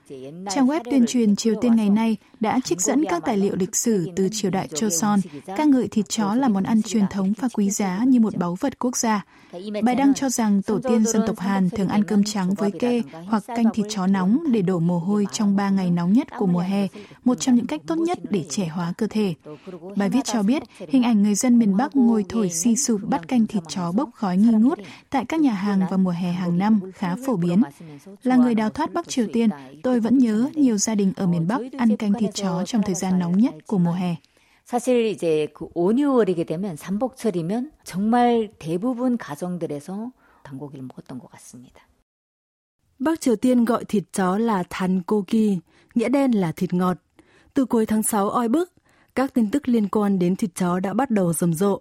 Trang 0.49 0.67
web 0.67 0.81
tuyên 0.91 1.05
truyền 1.05 1.35
Triều 1.35 1.55
Tiên 1.61 1.75
ngày 1.75 1.89
nay 1.89 2.17
đã 2.39 2.59
trích 2.63 2.81
dẫn 2.81 3.05
các 3.09 3.23
tài 3.25 3.37
liệu 3.37 3.55
lịch 3.55 3.75
sử 3.75 4.09
từ 4.15 4.29
triều 4.31 4.51
đại 4.51 4.67
Joseon, 4.67 5.21
ca 5.57 5.63
ngợi 5.63 5.87
thịt 5.87 6.09
chó 6.09 6.35
là 6.35 6.47
món 6.47 6.63
ăn 6.63 6.81
truyền 6.81 7.05
thống 7.11 7.33
và 7.39 7.47
quý 7.53 7.69
giá 7.69 8.03
như 8.07 8.19
một 8.19 8.37
báu 8.37 8.57
vật 8.59 8.79
quốc 8.79 8.97
gia. 8.97 9.25
Bài 9.83 9.95
đăng 9.95 10.13
cho 10.13 10.29
rằng 10.29 10.61
tổ 10.61 10.79
tiên 10.79 11.05
dân 11.05 11.21
tộc 11.27 11.39
Hàn 11.39 11.69
thường 11.69 11.87
ăn 11.87 12.03
cơm 12.03 12.23
trắng 12.23 12.53
với 12.53 12.71
kê 12.71 13.01
hoặc 13.27 13.43
canh 13.47 13.65
thịt 13.73 13.85
chó 13.89 14.07
nóng 14.07 14.39
để 14.51 14.61
đổ 14.61 14.79
mồ 14.79 14.99
hôi 14.99 15.27
trong 15.31 15.55
3 15.55 15.69
ngày 15.69 15.91
nóng 15.91 16.13
nhất 16.13 16.27
của 16.37 16.45
mùa 16.45 16.59
hè, 16.59 16.87
một 17.23 17.35
trong 17.39 17.55
những 17.55 17.67
cách 17.67 17.81
tốt 17.87 17.95
nhất 17.97 18.19
để 18.29 18.45
trẻ 18.49 18.67
hóa 18.67 18.93
cơ 18.97 19.07
thể. 19.09 19.33
Bài 19.95 20.09
viết 20.09 20.25
cho 20.25 20.43
biết, 20.43 20.63
hình 20.89 21.03
ảnh 21.03 21.23
người 21.23 21.35
dân 21.35 21.59
miền 21.59 21.77
Bắc 21.77 21.95
ngồi 21.95 22.25
thổi 22.29 22.49
si 22.49 22.75
sụp 22.75 23.01
bắt 23.03 23.27
canh 23.27 23.47
thịt 23.47 23.63
chó 23.67 23.91
bốc 23.91 24.09
khói 24.13 24.37
nghi 24.37 24.51
ngút 24.51 24.79
tại 25.09 25.25
các 25.25 25.39
nhà 25.39 25.53
hàng 25.53 25.79
vào 25.89 25.97
mùa 25.97 26.11
hè 26.11 26.31
hàng 26.31 26.57
năm 26.57 26.79
khá 26.93 27.15
phổ 27.25 27.35
biến. 27.35 27.61
Là 28.23 28.35
người 28.35 28.55
đào 28.55 28.69
thoát 28.69 28.93
Bắc 28.93 29.09
Triều 29.09 29.27
Tiên, 29.33 29.49
tôi 29.83 29.99
vẫn 29.99 30.17
nhớ 30.17 30.49
nhiều 30.55 30.77
gia 30.77 30.95
đình 30.95 31.13
ở 31.15 31.27
miền 31.27 31.47
Bắc 31.47 31.61
ăn 31.77 31.97
canh 31.97 32.13
thịt 32.13 32.26
chó 32.34 32.64
trong 32.64 32.82
thời 32.82 32.94
gian 32.94 33.18
nóng 33.18 33.38
nhất 33.38 33.54
của 33.66 33.78
mùa 33.78 33.92
hè. 33.92 34.16
사실 34.64 35.06
이제 35.06 35.48
그 35.52 35.68
5, 35.74 35.96
6월이게 35.96 36.46
되면 36.46 36.76
삼복철이면 36.76 37.72
정말 37.84 38.48
대부분 38.58 39.18
가정들에서 39.18 40.12
단고기를 40.44 40.84
먹었던 40.88 41.18
것 41.18 41.30
같습니다. 41.30 41.86
Bắc 42.98 43.20
Triều 43.20 43.36
Tiên 43.36 43.64
gọi 43.64 43.84
thịt 43.84 44.04
chó 44.12 44.38
là 44.38 44.62
than 44.70 45.02
kogi, 45.06 45.58
nghĩa 45.94 46.08
đen 46.08 46.32
là 46.32 46.52
thịt 46.52 46.74
ngọt. 46.74 46.96
Từ 47.54 47.64
cuối 47.64 47.86
tháng 47.86 48.02
6 48.02 48.30
oi 48.30 48.48
bức, 48.48 48.72
các 49.14 49.34
tin 49.34 49.50
tức 49.50 49.68
liên 49.68 49.88
quan 49.88 50.18
đến 50.18 50.36
thịt 50.36 50.50
chó 50.54 50.80
đã 50.80 50.94
bắt 50.94 51.10
đầu 51.10 51.32
rầm 51.32 51.54
rộ. 51.54 51.80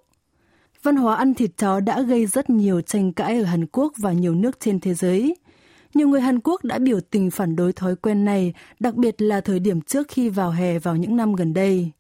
Văn 0.84 0.96
hóa 0.96 1.16
ăn 1.16 1.34
thịt 1.34 1.52
chó 1.58 1.80
đã 1.80 2.02
gây 2.02 2.26
rất 2.26 2.50
nhiều 2.50 2.82
tranh 2.82 3.14
cãi 3.14 3.38
ở 3.38 3.44
Hàn 3.44 3.66
Quốc 3.68 3.94
và 3.98 4.12
nhiều 4.12 4.36
nước 4.36 4.60
trên 4.60 4.80
thế 4.80 4.94
giới. 4.94 5.36
Nhiều 5.97 6.09
người 6.09 6.21
Hàn 6.21 6.41
Quốc 6.41 6.65
đã 6.65 6.79
biểu 6.79 7.01
tình 7.01 7.31
phản 7.31 7.57
đối 7.57 7.73
thói 7.73 7.97
quen 7.97 8.25
này, 8.25 8.55
đặc 8.81 8.95
biệt 8.95 9.23
là 9.23 9.41
thời 9.41 9.59
điểm 9.59 9.81
trước 9.81 10.09
khi 10.09 10.29
vào 10.29 10.51
hè 10.51 10.79
vào 10.79 10.97
những 10.97 11.17
năm 11.17 11.35
gần 11.35 11.55
đây. 11.55 11.91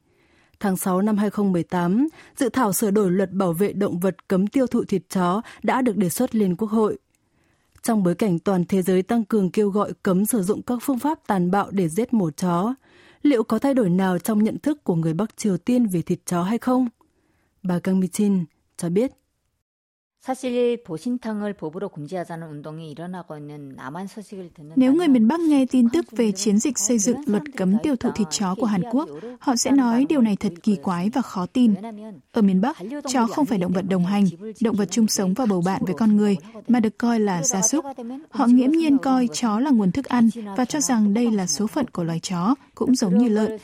Tháng 0.61 0.77
6 0.77 1.03
năm 1.03 1.17
2018, 1.17 2.09
dự 2.37 2.49
thảo 2.49 2.73
sửa 2.73 2.91
đổi 2.91 3.11
luật 3.11 3.33
bảo 3.33 3.53
vệ 3.53 3.73
động 3.73 4.01
vật 4.01 4.29
cấm 4.29 4.47
tiêu 4.47 4.67
thụ 4.67 4.85
thịt 4.85 5.03
chó 5.09 5.43
đã 5.63 5.83
được 5.83 5.97
đề 5.97 6.09
xuất 6.09 6.35
lên 6.35 6.57
Quốc 6.57 6.71
hội. 6.71 6.99
Trong 7.83 8.03
bối 8.03 8.15
cảnh 8.15 8.39
toàn 8.39 8.65
thế 8.65 8.83
giới 8.83 9.03
tăng 9.03 9.25
cường 9.25 9.51
kêu 9.51 9.71
gọi 9.71 9.93
cấm 10.03 10.27
sử 10.27 10.43
dụng 10.43 10.63
các 10.63 10.79
phương 10.83 10.99
pháp 10.99 11.19
tàn 11.27 11.51
bạo 11.51 11.71
để 11.71 11.89
giết 11.89 12.13
mổ 12.13 12.31
chó, 12.31 12.75
liệu 13.23 13.43
có 13.43 13.59
thay 13.59 13.75
đổi 13.75 13.91
nào 13.91 14.19
trong 14.19 14.45
nhận 14.45 14.59
thức 14.59 14.85
của 14.85 14.95
người 14.95 15.15
Bắc 15.15 15.37
Triều 15.37 15.57
Tiên 15.57 15.87
về 15.87 16.03
thịt 16.03 16.19
chó 16.27 16.43
hay 16.43 16.59
không? 16.59 16.89
Bà 17.63 17.79
Kang 17.79 18.01
Mi-chin 18.01 18.45
cho 18.77 18.89
biết. 18.89 19.13
Nếu 24.76 24.94
người 24.94 25.08
miền 25.08 25.28
Bắc 25.28 25.40
nghe 25.40 25.66
tin 25.66 25.90
tức 25.90 26.06
về 26.12 26.32
chiến 26.32 26.60
dịch 26.60 26.78
xây 26.78 27.00
dựng 27.00 27.18
luật 27.26 27.44
cấm 27.58 27.78
tiêu 27.84 27.96
thụ 27.96 28.10
thịt 28.16 28.28
chó 28.32 28.56
của 28.56 28.66
Hàn 28.66 28.82
Quốc, 28.92 29.10
họ 29.40 29.56
sẽ 29.56 29.72
nói 29.72 30.06
điều 30.10 30.22
này 30.22 30.36
thật 30.36 30.54
kỳ 30.64 30.76
quái 30.76 31.10
và 31.10 31.22
khó 31.22 31.46
tin. 31.46 31.74
Ở 32.32 32.42
miền 32.42 32.62
Bắc, 32.62 32.78
chó 33.08 33.28
không 33.28 33.46
phải 33.46 33.58
động 33.58 33.72
vật 33.72 33.86
đồng 33.90 34.06
hành, 34.06 34.26
động 34.62 34.76
vật 34.76 34.88
chung 34.92 35.08
sống 35.08 35.34
và 35.34 35.46
bầu 35.46 35.62
bạn 35.66 35.82
với 35.86 35.96
con 35.98 36.18
người, 36.18 36.38
mà 36.68 36.80
được 36.80 36.98
coi 36.98 37.20
là 37.20 37.44
gia 37.44 37.62
súc. 37.62 37.86
Họ 38.30 38.46
nghiễm 38.48 38.72
nhiên 38.72 38.98
coi 38.98 39.28
chó 39.34 39.60
là 39.60 39.70
nguồn 39.70 39.92
thức 39.92 40.06
ăn 40.06 40.30
và 40.58 40.66
cho 40.66 40.80
rằng 40.80 41.14
đây 41.14 41.32
là 41.32 41.48
số 41.48 41.68
phận 41.68 41.88
của 41.88 42.04
loài 42.04 42.20
chó, 42.20 42.56
cũng 42.76 42.96
giống 42.96 43.18
như 43.18 43.30
lợn. 43.30 43.58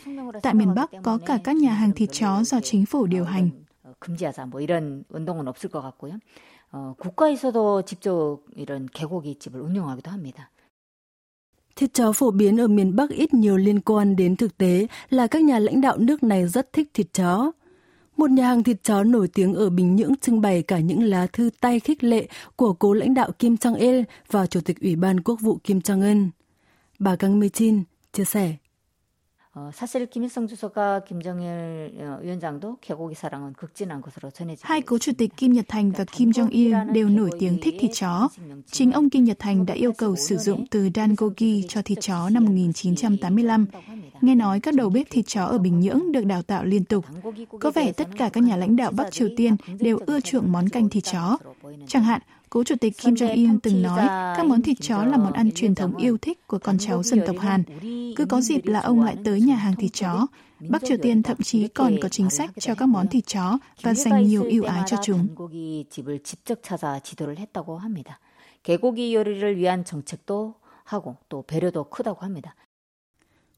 Tại 0.43 0.53
miền 0.53 0.75
Bắc 0.75 0.91
có 1.03 1.19
cả 1.25 1.39
các 1.43 1.55
nhà 1.55 1.73
hàng 1.73 1.91
thịt 1.91 2.09
chó 2.11 2.43
do 2.43 2.59
chính 2.59 2.85
phủ 2.85 3.05
điều 3.05 3.23
hành. 3.23 3.49
금지하자 3.99 4.45
뭐 4.45 4.61
이런 4.61 5.03
운동은 5.09 5.47
없을 5.47 5.69
것 5.69 5.81
같고요. 5.81 6.13
어, 6.71 6.95
국가에서도 6.99 7.83
직접 7.83 8.39
이런 8.55 8.87
개고기 8.93 9.35
집을 9.35 9.61
운영하기도 9.61 10.11
합니다. 10.11 10.51
Thịt 11.75 11.93
chó 11.93 12.11
phổ 12.11 12.31
biến 12.31 12.57
ở 12.57 12.67
miền 12.67 12.95
Bắc 12.95 13.09
ít 13.09 13.33
nhiều 13.33 13.57
liên 13.57 13.79
quan 13.81 14.15
đến 14.15 14.35
thực 14.35 14.57
tế 14.57 14.87
là 15.09 15.27
các 15.27 15.41
nhà 15.41 15.59
lãnh 15.59 15.81
đạo 15.81 15.97
nước 15.97 16.23
này 16.23 16.47
rất 16.47 16.73
thích 16.73 16.89
thịt 16.93 17.07
chó. 17.13 17.51
Một 18.17 18.29
nhà 18.31 18.47
hàng 18.47 18.63
thịt 18.63 18.83
chó 18.83 19.03
nổi 19.03 19.27
tiếng 19.27 19.53
ở 19.53 19.69
Bình 19.69 19.95
Nhưỡng 19.95 20.15
trưng 20.21 20.41
bày 20.41 20.63
cả 20.63 20.79
những 20.79 21.03
lá 21.03 21.27
thư 21.33 21.49
tay 21.59 21.79
khích 21.79 22.03
lệ 22.03 22.27
của 22.55 22.73
cố 22.73 22.93
lãnh 22.93 23.13
đạo 23.13 23.31
Kim 23.39 23.55
Jong-il 23.55 24.03
và 24.31 24.45
Chủ 24.45 24.61
tịch 24.61 24.81
Ủy 24.81 24.95
ban 24.95 25.19
Quốc 25.19 25.41
vụ 25.41 25.57
Kim 25.63 25.79
Jong-un. 25.79 26.29
Bà 26.99 27.15
Kang 27.15 27.39
Mi-chin 27.39 27.83
chia 28.13 28.25
sẻ. 28.25 28.55
어, 29.57 29.71
사실 29.73 30.05
김일성 30.05 30.45
주석과 30.45 31.03
김정일 31.03 31.91
위원장도 32.21 32.77
개고기 32.79 33.15
사랑은 33.15 33.53
극진한 33.53 34.01
것으로 34.01 34.29
전해집니다. 34.29 34.67
Hai 34.69 34.81
cố 34.85 34.99
chủ 34.99 35.13
tịch 35.17 35.35
Kim 35.35 35.53
Nhật 35.53 35.65
Thành 35.67 35.91
và 35.91 36.05
Kim 36.05 36.29
Jong 36.29 36.49
Il 36.51 36.75
đều 36.93 37.09
nổi 37.09 37.29
tiếng 37.39 37.57
thích 37.61 37.75
thịt 37.79 37.91
chó. 37.93 38.29
Chính 38.71 38.91
ông 38.91 39.09
Kim 39.09 39.23
Nhật 39.23 39.39
Thành 39.39 39.65
đã 39.65 39.73
yêu 39.73 39.93
cầu 39.93 40.15
sử 40.15 40.37
dụng 40.37 40.65
từ 40.67 40.89
dangogi 40.95 41.65
cho 41.67 41.81
thịt 41.81 41.97
chó 42.01 42.29
năm 42.29 42.45
1985. 42.45 43.65
Nghe 44.21 44.35
nói 44.35 44.59
các 44.59 44.73
đầu 44.73 44.89
bếp 44.89 45.07
thịt 45.09 45.27
chó 45.27 45.43
ở 45.43 45.57
Bình 45.57 45.79
Nhưỡng 45.79 46.11
được 46.11 46.25
đào 46.25 46.41
tạo 46.41 46.65
liên 46.65 46.85
tục. 46.85 47.05
Có 47.59 47.71
vẻ 47.71 47.91
tất 47.91 48.07
cả 48.17 48.29
các 48.29 48.43
nhà 48.43 48.55
lãnh 48.55 48.75
đạo 48.75 48.91
Bắc 48.91 49.11
Triều 49.11 49.29
Tiên 49.37 49.55
đều 49.79 49.99
ưa 50.05 50.19
chuộng 50.19 50.51
món 50.51 50.69
canh 50.69 50.89
thịt 50.89 51.03
chó. 51.03 51.37
Chẳng 51.87 52.03
hạn, 52.03 52.21
Cố 52.51 52.63
Chủ 52.63 52.75
tịch 52.75 52.97
Kim 52.97 53.13
Jong-un 53.13 53.59
từng 53.63 53.81
nói 53.81 54.07
các 54.37 54.45
món 54.45 54.61
thịt 54.61 54.77
chó 54.81 55.03
là 55.03 55.17
món 55.17 55.33
ăn 55.33 55.51
truyền 55.51 55.75
thống 55.75 55.97
yêu 55.97 56.17
thích 56.17 56.47
của 56.47 56.59
con 56.59 56.77
cháu 56.77 57.03
dân 57.03 57.21
tộc 57.27 57.35
Hàn. 57.39 57.63
Cứ 58.15 58.25
có 58.25 58.41
dịp 58.41 58.65
là 58.65 58.79
ông 58.79 59.03
lại 59.03 59.17
tới 59.25 59.41
nhà 59.41 59.55
hàng 59.55 59.75
thịt 59.75 59.93
chó. 59.93 60.27
Bắc 60.59 60.81
Triều 60.85 60.97
Tiên 61.01 61.23
thậm 61.23 61.37
chí 61.37 61.67
còn 61.67 61.95
có 62.01 62.09
chính 62.09 62.29
sách 62.29 62.49
cho 62.59 62.75
các 62.75 62.85
món 62.85 63.07
thịt 63.07 63.27
chó 63.27 63.57
và 63.81 63.93
dành 63.93 64.27
nhiều 64.27 64.43
ưu 64.43 64.63
ái 64.63 64.81
cho 64.87 64.97
chúng. 65.03 65.27
개고기 68.67 69.15
요리를 69.15 69.57
위한 69.57 69.85
정책도 69.85 70.55
하고 70.83 71.15
또 71.29 71.41
배려도 71.43 71.85
크다고 71.85 72.19
합니다. 72.25 72.55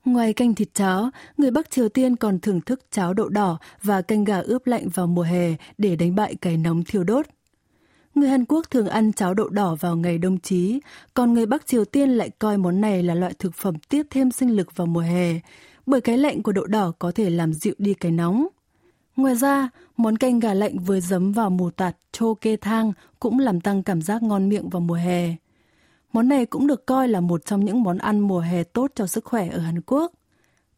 Ngoài 0.05 0.33
canh 0.33 0.55
thịt 0.55 0.73
chó, 0.73 1.11
người 1.38 1.51
Bắc 1.51 1.71
Triều 1.71 1.89
Tiên 1.89 2.15
còn 2.15 2.39
thưởng 2.39 2.61
thức 2.61 2.79
cháo 2.91 3.13
đậu 3.13 3.29
đỏ 3.29 3.57
và 3.83 4.01
canh 4.01 4.23
gà 4.23 4.39
ướp 4.39 4.67
lạnh 4.67 4.89
vào 4.89 5.07
mùa 5.07 5.21
hè 5.21 5.55
để 5.77 5.95
đánh 5.95 6.15
bại 6.15 6.35
cái 6.41 6.57
nóng 6.57 6.83
thiêu 6.83 7.03
đốt. 7.03 7.25
Người 8.14 8.28
Hàn 8.28 8.44
Quốc 8.44 8.71
thường 8.71 8.88
ăn 8.88 9.12
cháo 9.12 9.35
đậu 9.35 9.49
đỏ 9.49 9.76
vào 9.80 9.97
ngày 9.97 10.18
đông 10.18 10.38
chí, 10.38 10.80
còn 11.14 11.33
người 11.33 11.47
Bắc 11.47 11.66
Triều 11.66 11.85
Tiên 11.85 12.11
lại 12.11 12.30
coi 12.38 12.59
món 12.59 12.80
này 12.80 13.02
là 13.02 13.14
loại 13.14 13.35
thực 13.38 13.54
phẩm 13.54 13.75
tiếp 13.88 14.02
thêm 14.11 14.30
sinh 14.30 14.56
lực 14.56 14.76
vào 14.76 14.87
mùa 14.87 15.00
hè, 15.00 15.40
bởi 15.87 16.00
cái 16.00 16.18
lạnh 16.18 16.42
của 16.42 16.52
đậu 16.52 16.66
đỏ 16.66 16.92
có 16.99 17.12
thể 17.12 17.30
làm 17.30 17.54
dịu 17.54 17.75
đi 17.78 17.94
cái 17.94 18.12
nóng. 18.12 18.47
Ngoài 19.16 19.35
ra, 19.35 19.68
món 19.97 20.16
canh 20.16 20.40
gà 20.40 20.54
lạnh 20.54 20.78
với 20.78 21.00
giấm 21.00 21.33
vào 21.33 21.50
mù 21.50 21.71
tạt 21.71 21.97
chô 22.12 22.35
kê 22.35 22.56
thang 22.56 22.92
cũng 23.21 23.38
làm 23.38 23.61
tăng 23.61 23.83
cảm 23.83 24.02
giác 24.02 24.23
ngon 24.23 24.49
miệng 24.49 24.68
vào 24.68 24.80
mùa 24.80 24.94
hè. 24.94 25.35
Món 26.12 26.28
này 26.28 26.47
cũng 26.47 26.66
được 26.66 26.87
coi 26.87 27.09
là 27.09 27.21
một 27.21 27.47
trong 27.47 27.64
những 27.64 27.83
món 27.83 27.99
ăn 27.99 28.21
mùa 28.21 28.40
hè 28.40 28.64
tốt 28.64 28.92
cho 28.94 29.06
sức 29.06 29.25
khỏe 29.25 29.49
ở 29.49 29.59
Hàn 29.59 29.80
Quốc. 29.80 30.12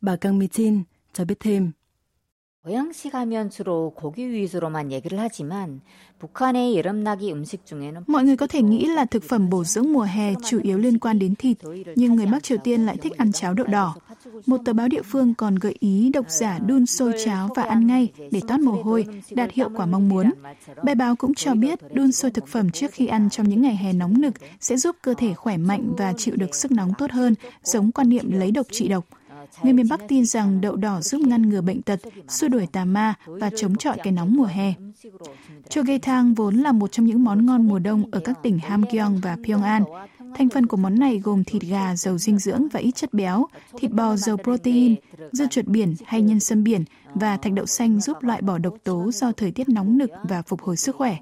Bà 0.00 0.16
Kang 0.16 0.38
Mi 0.38 0.46
Jin 0.46 0.82
cho 1.12 1.24
biết 1.24 1.40
thêm. 1.40 1.70
고양시 2.65 3.09
가면 3.09 3.49
주로 3.49 3.91
고기 3.95 4.29
위주로만 4.29 4.91
얘기를 4.91 5.19
하지만 5.19 5.81
북한의 6.19 6.77
여름나기 6.77 7.31
음식 7.31 7.65
중에는 7.65 8.03
Mọi 8.07 8.23
người 8.23 8.35
có 8.35 8.47
thể 8.47 8.61
nghĩ 8.61 8.85
là 8.85 9.05
thực 9.05 9.23
phẩm 9.23 9.49
bổ 9.49 9.63
dưỡng 9.63 9.93
mùa 9.93 10.01
hè 10.01 10.33
chủ 10.45 10.59
yếu 10.63 10.77
liên 10.77 10.99
quan 10.99 11.19
đến 11.19 11.35
thịt, 11.35 11.57
nhưng 11.95 12.15
người 12.15 12.25
Bắc 12.25 12.43
Triều 12.43 12.57
Tiên 12.57 12.85
lại 12.85 12.97
thích 12.97 13.17
ăn 13.17 13.31
cháo 13.31 13.53
đậu 13.53 13.67
đỏ. 13.67 13.95
Một 14.45 14.57
tờ 14.65 14.73
báo 14.73 14.87
địa 14.87 15.01
phương 15.01 15.33
còn 15.33 15.55
gợi 15.55 15.75
ý 15.79 16.09
độc 16.13 16.25
giả 16.29 16.59
đun 16.59 16.85
sôi 16.85 17.13
cháo 17.25 17.49
và 17.55 17.63
ăn 17.63 17.87
ngay 17.87 18.09
để 18.31 18.41
toát 18.47 18.59
mồ 18.59 18.71
hôi, 18.71 19.05
đạt 19.31 19.51
hiệu 19.51 19.69
quả 19.75 19.85
mong 19.85 20.09
muốn. 20.09 20.31
Bài 20.83 20.95
báo 20.95 21.15
cũng 21.15 21.33
cho 21.33 21.53
biết 21.53 21.79
đun 21.93 22.11
sôi 22.11 22.31
thực 22.31 22.47
phẩm 22.47 22.69
trước 22.69 22.91
khi 22.91 23.07
ăn 23.07 23.29
trong 23.29 23.49
những 23.49 23.61
ngày 23.61 23.75
hè 23.75 23.93
nóng 23.93 24.21
nực 24.21 24.33
sẽ 24.59 24.77
giúp 24.77 24.95
cơ 25.01 25.13
thể 25.13 25.33
khỏe 25.33 25.57
mạnh 25.57 25.93
và 25.97 26.13
chịu 26.17 26.35
được 26.35 26.55
sức 26.55 26.71
nóng 26.71 26.91
tốt 26.97 27.11
hơn, 27.11 27.35
giống 27.63 27.91
quan 27.91 28.09
niệm 28.09 28.31
lấy 28.31 28.51
độc 28.51 28.67
trị 28.71 28.87
độc. 28.87 29.05
Người 29.62 29.72
miền 29.72 29.88
Bắc 29.88 30.00
tin 30.08 30.24
rằng 30.24 30.60
đậu 30.60 30.76
đỏ 30.76 31.00
giúp 31.00 31.20
ngăn 31.20 31.48
ngừa 31.48 31.60
bệnh 31.60 31.82
tật, 31.82 32.00
xua 32.28 32.48
đuổi 32.48 32.66
tà 32.72 32.84
ma 32.84 33.14
và 33.26 33.50
chống 33.56 33.76
chọi 33.76 33.96
cái 34.04 34.12
nóng 34.12 34.36
mùa 34.36 34.44
hè. 34.44 34.74
Chogethang 35.68 36.34
vốn 36.34 36.56
là 36.56 36.72
một 36.72 36.92
trong 36.92 37.06
những 37.06 37.24
món 37.24 37.46
ngon 37.46 37.68
mùa 37.68 37.78
đông 37.78 38.10
ở 38.10 38.20
các 38.20 38.38
tỉnh 38.42 38.58
Hamgyong 38.58 39.20
và 39.22 39.36
Pyongan. 39.44 39.84
Thành 40.34 40.48
phần 40.48 40.66
của 40.66 40.76
món 40.76 40.98
này 40.98 41.20
gồm 41.24 41.44
thịt 41.44 41.62
gà 41.62 41.96
giàu 41.96 42.18
dinh 42.18 42.38
dưỡng 42.38 42.68
và 42.72 42.80
ít 42.80 42.92
chất 42.94 43.14
béo, 43.14 43.46
thịt 43.78 43.90
bò 43.90 44.16
giàu 44.16 44.36
protein, 44.36 44.94
dưa 45.32 45.46
chuột 45.50 45.64
biển 45.64 45.94
hay 46.04 46.22
nhân 46.22 46.40
sâm 46.40 46.64
biển 46.64 46.84
và 47.14 47.36
thạch 47.36 47.52
đậu 47.52 47.66
xanh 47.66 48.00
giúp 48.00 48.16
loại 48.20 48.42
bỏ 48.42 48.58
độc 48.58 48.74
tố 48.84 49.10
do 49.12 49.32
thời 49.32 49.50
tiết 49.50 49.68
nóng 49.68 49.98
nực 49.98 50.10
và 50.22 50.42
phục 50.42 50.62
hồi 50.62 50.76
sức 50.76 50.96
khỏe. 50.96 51.16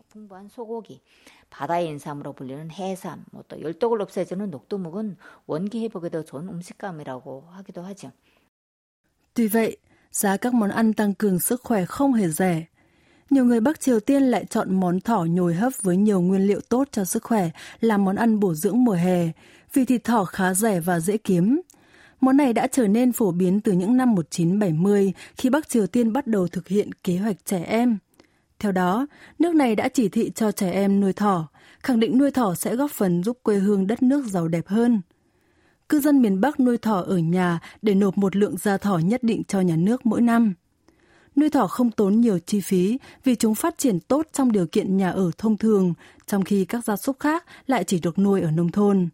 바다의 1.50 1.88
인삼으로 1.88 2.34
불리는 2.34 2.72
해삼, 2.72 3.26
뭐또 3.32 3.62
열독을 3.62 4.02
없애주는 4.02 4.50
녹두묵은 4.50 5.18
원기 5.48 5.84
회복에도 5.84 6.24
좋은 6.24 6.48
음식감이라고 6.48 7.44
하기도 7.52 7.82
하죠. 7.82 8.12
Tuy 9.34 9.48
vậy, 9.48 9.78
giá 10.12 10.38
các 10.38 10.54
món 10.54 10.70
ăn 10.70 10.94
tăng 10.94 11.14
cường 11.14 11.40
sức 11.40 11.62
khỏe 11.64 11.86
không 11.86 12.14
hề 12.14 12.28
rẻ. 12.28 12.66
Nhiều 13.30 13.46
người 13.46 13.60
Bắc 13.60 13.80
Triều 13.80 14.00
Tiên 14.00 14.24
lại 14.24 14.46
chọn 14.46 14.80
món 14.80 15.00
thỏ 15.00 15.26
nhồi 15.30 15.54
hấp 15.54 15.74
với 15.82 15.98
nhiều 15.98 16.22
nguyên 16.22 16.48
liệu 16.48 16.62
tốt 16.70 16.88
cho 16.92 17.06
sức 17.06 17.24
khỏe 17.24 17.50
làm 17.82 18.06
món 18.06 18.16
ăn 18.16 18.40
bổ 18.40 18.54
dưỡng 18.54 18.84
mùa 18.84 18.94
hè, 18.94 19.32
vì 19.74 19.86
thịt 19.86 20.04
thỏ 20.04 20.24
khá 20.24 20.54
rẻ 20.54 20.80
và 20.80 21.00
dễ 21.00 21.18
kiếm. 21.18 21.62
Món 22.22 22.38
này 22.38 22.54
đã 22.54 22.68
trở 22.68 22.88
nên 22.88 23.12
phổ 23.12 23.32
biến 23.32 23.62
từ 23.62 23.72
những 23.72 23.98
năm 23.98 24.16
1970 24.16 25.14
khi 25.38 25.50
Bắc 25.50 25.70
Triều 25.70 25.88
Tiên 25.88 26.14
bắt 26.14 26.28
đầu 26.28 26.48
thực 26.48 26.68
hiện 26.68 26.92
kế 27.04 27.18
hoạch 27.18 27.46
trẻ 27.46 27.64
em. 27.64 27.98
Theo 28.65 28.73
đó, 28.73 29.07
nước 29.39 29.55
này 29.55 29.77
đã 29.77 29.89
chỉ 29.89 30.09
thị 30.09 30.31
cho 30.35 30.53
trẻ 30.53 30.71
em 30.71 31.01
nuôi 31.01 31.13
thỏ, 31.13 31.49
khẳng 31.81 32.01
định 32.01 32.19
nuôi 32.19 32.31
thỏ 32.31 32.55
sẽ 32.55 32.77
góp 32.77 32.91
phần 32.91 33.23
giúp 33.23 33.39
quê 33.43 33.59
hương 33.59 33.87
đất 33.87 34.03
nước 34.03 34.27
giàu 34.27 34.49
đẹp 34.49 34.67
hơn. 34.67 35.01
Cư 35.89 36.01
dân 36.01 36.23
miền 36.23 36.41
Bắc 36.41 36.61
nuôi 36.61 36.79
thỏ 36.79 37.01
ở 37.01 37.19
nhà 37.19 37.61
để 37.83 37.95
nộp 37.95 38.19
một 38.19 38.37
lượng 38.37 38.57
da 38.57 38.77
thỏ 38.77 38.99
nhất 38.99 39.23
định 39.23 39.43
cho 39.49 39.61
nhà 39.61 39.77
nước 39.77 40.07
mỗi 40.07 40.21
năm. 40.21 40.55
Nuôi 41.37 41.51
thỏ 41.51 41.67
không 41.67 41.91
tốn 41.91 42.21
nhiều 42.21 42.39
chi 42.39 42.61
phí 42.61 42.99
vì 43.25 43.35
chúng 43.35 43.55
phát 43.55 43.79
triển 43.79 44.01
tốt 44.01 44.27
trong 44.33 44.53
điều 44.53 44.67
kiện 44.67 44.97
nhà 44.97 45.11
ở 45.11 45.31
thông 45.39 45.57
thường, 45.57 45.95
trong 46.27 46.45
khi 46.45 46.65
các 46.65 46.85
gia 46.85 46.97
súc 46.97 47.21
khác 47.21 47.45
lại 47.67 47.85
chỉ 47.85 48.01
được 48.01 48.19
nuôi 48.19 48.41
ở 48.41 48.51
nông 48.51 48.71
thôn. 48.71 49.09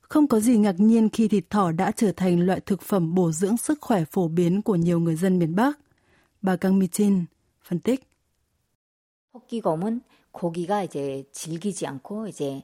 Không 0.00 0.26
có 0.26 0.40
gì 0.40 0.58
ngạc 0.58 0.80
nhiên 0.80 1.08
khi 1.08 1.28
thịt 1.28 1.44
thỏ 1.50 1.72
đã 1.72 1.90
trở 1.90 2.12
thành 2.12 2.40
loại 2.40 2.60
thực 2.60 2.82
phẩm 2.82 3.14
bổ 3.14 3.32
dưỡng 3.32 3.56
sức 3.56 3.78
khỏe 3.80 4.04
phổ 4.04 4.28
biến 4.28 4.62
của 4.62 4.76
nhiều 4.76 5.00
người 5.00 5.16
dân 5.16 5.38
miền 5.38 5.54
Bắc. 5.54 5.78
Bà 6.42 6.56
Kang 6.56 6.78
Mi-chin 6.78 7.24
phân 7.62 7.78
tích. 7.78 8.09
토끼검은 9.33 10.01
고기가 10.31 10.83
이제 10.83 11.25
질기지 11.31 11.87
않고 11.87 12.27
이제 12.27 12.63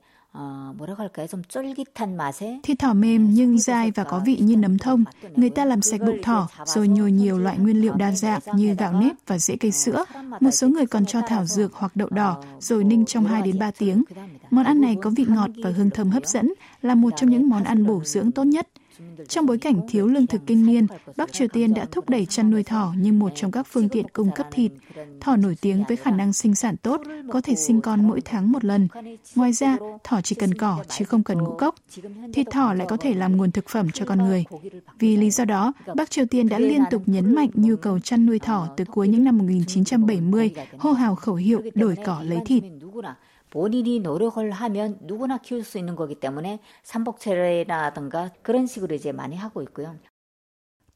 Thịt 2.63 2.79
thỏ 2.79 2.93
mềm 2.93 3.33
nhưng 3.33 3.59
dai 3.59 3.91
và 3.91 4.03
có 4.03 4.21
vị 4.25 4.37
như 4.41 4.55
nấm 4.55 4.77
thông. 4.77 5.03
Người 5.35 5.49
ta 5.49 5.65
làm 5.65 5.81
sạch 5.81 6.01
bụng 6.05 6.21
thỏ 6.23 6.47
rồi 6.65 6.87
nhồi 6.87 7.11
nhiều 7.11 7.37
loại 7.37 7.57
nguyên 7.57 7.81
liệu 7.81 7.93
đa 7.93 8.11
dạng 8.11 8.41
như 8.55 8.75
gạo 8.75 8.93
nếp 8.93 9.15
và 9.27 9.37
rễ 9.37 9.55
cây 9.55 9.71
sữa. 9.71 10.05
Một 10.39 10.51
số 10.51 10.67
người 10.67 10.85
còn 10.85 11.05
cho 11.05 11.21
thảo 11.27 11.45
dược 11.45 11.73
hoặc 11.73 11.95
đậu 11.95 12.09
đỏ 12.09 12.43
rồi 12.59 12.83
ninh 12.83 13.05
trong 13.05 13.25
2 13.25 13.41
đến 13.41 13.59
3 13.59 13.71
tiếng. 13.71 14.03
Món 14.49 14.65
ăn 14.65 14.81
này 14.81 14.95
có 15.01 15.09
vị 15.15 15.25
ngọt 15.29 15.49
và 15.63 15.69
hương 15.69 15.89
thơm 15.89 16.09
hấp 16.09 16.25
dẫn, 16.25 16.53
là 16.81 16.95
một 16.95 17.13
trong 17.15 17.29
những 17.29 17.49
món 17.49 17.63
ăn 17.63 17.85
bổ 17.87 18.01
dưỡng 18.03 18.31
tốt 18.31 18.43
nhất. 18.43 18.67
Trong 19.28 19.46
bối 19.46 19.58
cảnh 19.58 19.80
thiếu 19.88 20.06
lương 20.06 20.26
thực 20.26 20.40
kinh 20.46 20.66
niên, 20.66 20.86
Bắc 21.16 21.32
Triều 21.32 21.48
Tiên 21.48 21.74
đã 21.74 21.84
thúc 21.84 22.08
đẩy 22.08 22.26
chăn 22.26 22.50
nuôi 22.50 22.62
thỏ 22.62 22.94
như 22.98 23.12
một 23.12 23.32
trong 23.34 23.50
các 23.50 23.66
phương 23.70 23.88
tiện 23.88 24.08
cung 24.08 24.30
cấp 24.34 24.46
thịt. 24.52 24.72
Thỏ 25.20 25.36
nổi 25.36 25.56
tiếng 25.60 25.84
với 25.88 25.96
khả 25.96 26.10
năng 26.10 26.32
sinh 26.32 26.54
sản 26.54 26.76
tốt, 26.76 27.00
có 27.32 27.40
thể 27.40 27.54
sinh 27.54 27.80
con 27.80 28.08
mỗi 28.08 28.20
tháng 28.20 28.52
một 28.52 28.64
lần. 28.64 28.88
Ngoài 29.34 29.52
ra, 29.52 29.76
thỏ 30.04 30.20
chỉ 30.20 30.34
cần 30.34 30.54
cỏ 30.54 30.84
chứ 30.88 31.04
không 31.04 31.22
cần 31.22 31.38
ngũ 31.38 31.56
cốc. 31.58 31.74
Thịt 32.32 32.46
thỏ 32.50 32.74
lại 32.74 32.86
có 32.90 32.96
thể 32.96 33.14
làm 33.14 33.36
nguồn 33.36 33.50
thực 33.50 33.68
phẩm 33.68 33.90
cho 33.90 34.04
con 34.04 34.18
người. 34.18 34.44
Vì 34.98 35.16
lý 35.16 35.30
do 35.30 35.44
đó, 35.44 35.72
Bắc 35.96 36.10
Triều 36.10 36.26
Tiên 36.26 36.48
đã 36.48 36.58
liên 36.58 36.82
tục 36.90 37.02
nhấn 37.06 37.34
mạnh 37.34 37.50
nhu 37.54 37.76
cầu 37.76 37.98
chăn 37.98 38.26
nuôi 38.26 38.38
thỏ 38.38 38.68
từ 38.76 38.84
cuối 38.84 39.08
những 39.08 39.24
năm 39.24 39.38
1970, 39.38 40.50
hô 40.78 40.92
hào 40.92 41.14
khẩu 41.14 41.34
hiệu 41.34 41.62
đổi 41.74 41.96
cỏ 42.06 42.22
lấy 42.24 42.38
thịt. 42.46 42.64
본인이 43.55 43.99
노력을 43.99 44.49
하면 44.49 44.97
누구나 45.01 45.37
키울 45.37 45.63
수 45.63 45.77
있는 45.77 45.95
거기 45.95 46.15
때문에 46.15 46.59
삼복체라든가 46.83 48.31
그런 48.41 48.65
식으로 48.65 48.95
이제 48.95 49.11
많이 49.11 49.35
하고 49.35 49.61
있고요. 49.61 49.95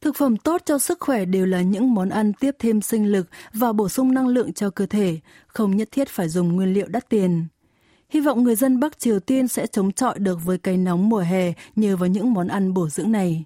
Thực 0.02 0.16
phẩm 0.16 0.38
tốt 0.38 0.62
cho 0.66 0.78
sức 0.78 1.00
khỏe 1.00 1.26
đều 1.26 1.46
là 1.46 1.62
những 1.62 1.94
món 1.94 2.10
ăn 2.10 2.34
tiếp 2.34 2.56
thêm 2.60 2.82
sinh 2.82 3.12
lực 3.12 3.28
và 3.54 3.74
bổ 3.74 3.90
sung 3.90 4.14
năng 4.14 4.28
lượng 4.28 4.54
cho 4.54 4.70
cơ 4.70 4.86
thể, 4.86 5.20
không 5.48 5.76
nhất 5.78 5.90
thiết 5.92 6.08
phải 6.10 6.30
dùng 6.30 6.56
nguyên 6.56 6.74
liệu 6.74 6.88
đắt 6.88 7.10
tiền. 7.10 7.48
Hy 8.10 8.20
vọng 8.20 8.44
người 8.44 8.56
dân 8.56 8.80
Bắc 8.80 9.00
Triều 9.00 9.20
Tiên 9.20 9.48
sẽ 9.48 9.68
chống 9.68 9.92
chọi 9.92 10.20
được 10.20 10.40
với 10.44 10.58
cây 10.58 10.78
nóng 10.78 11.10
mùa 11.10 11.20
hè 11.20 11.54
nhờ 11.76 11.98
vào 11.98 12.08
những 12.08 12.34
món 12.34 12.48
ăn 12.48 12.74
bổ 12.74 12.90
dưỡng 12.90 13.12
này. 13.12 13.46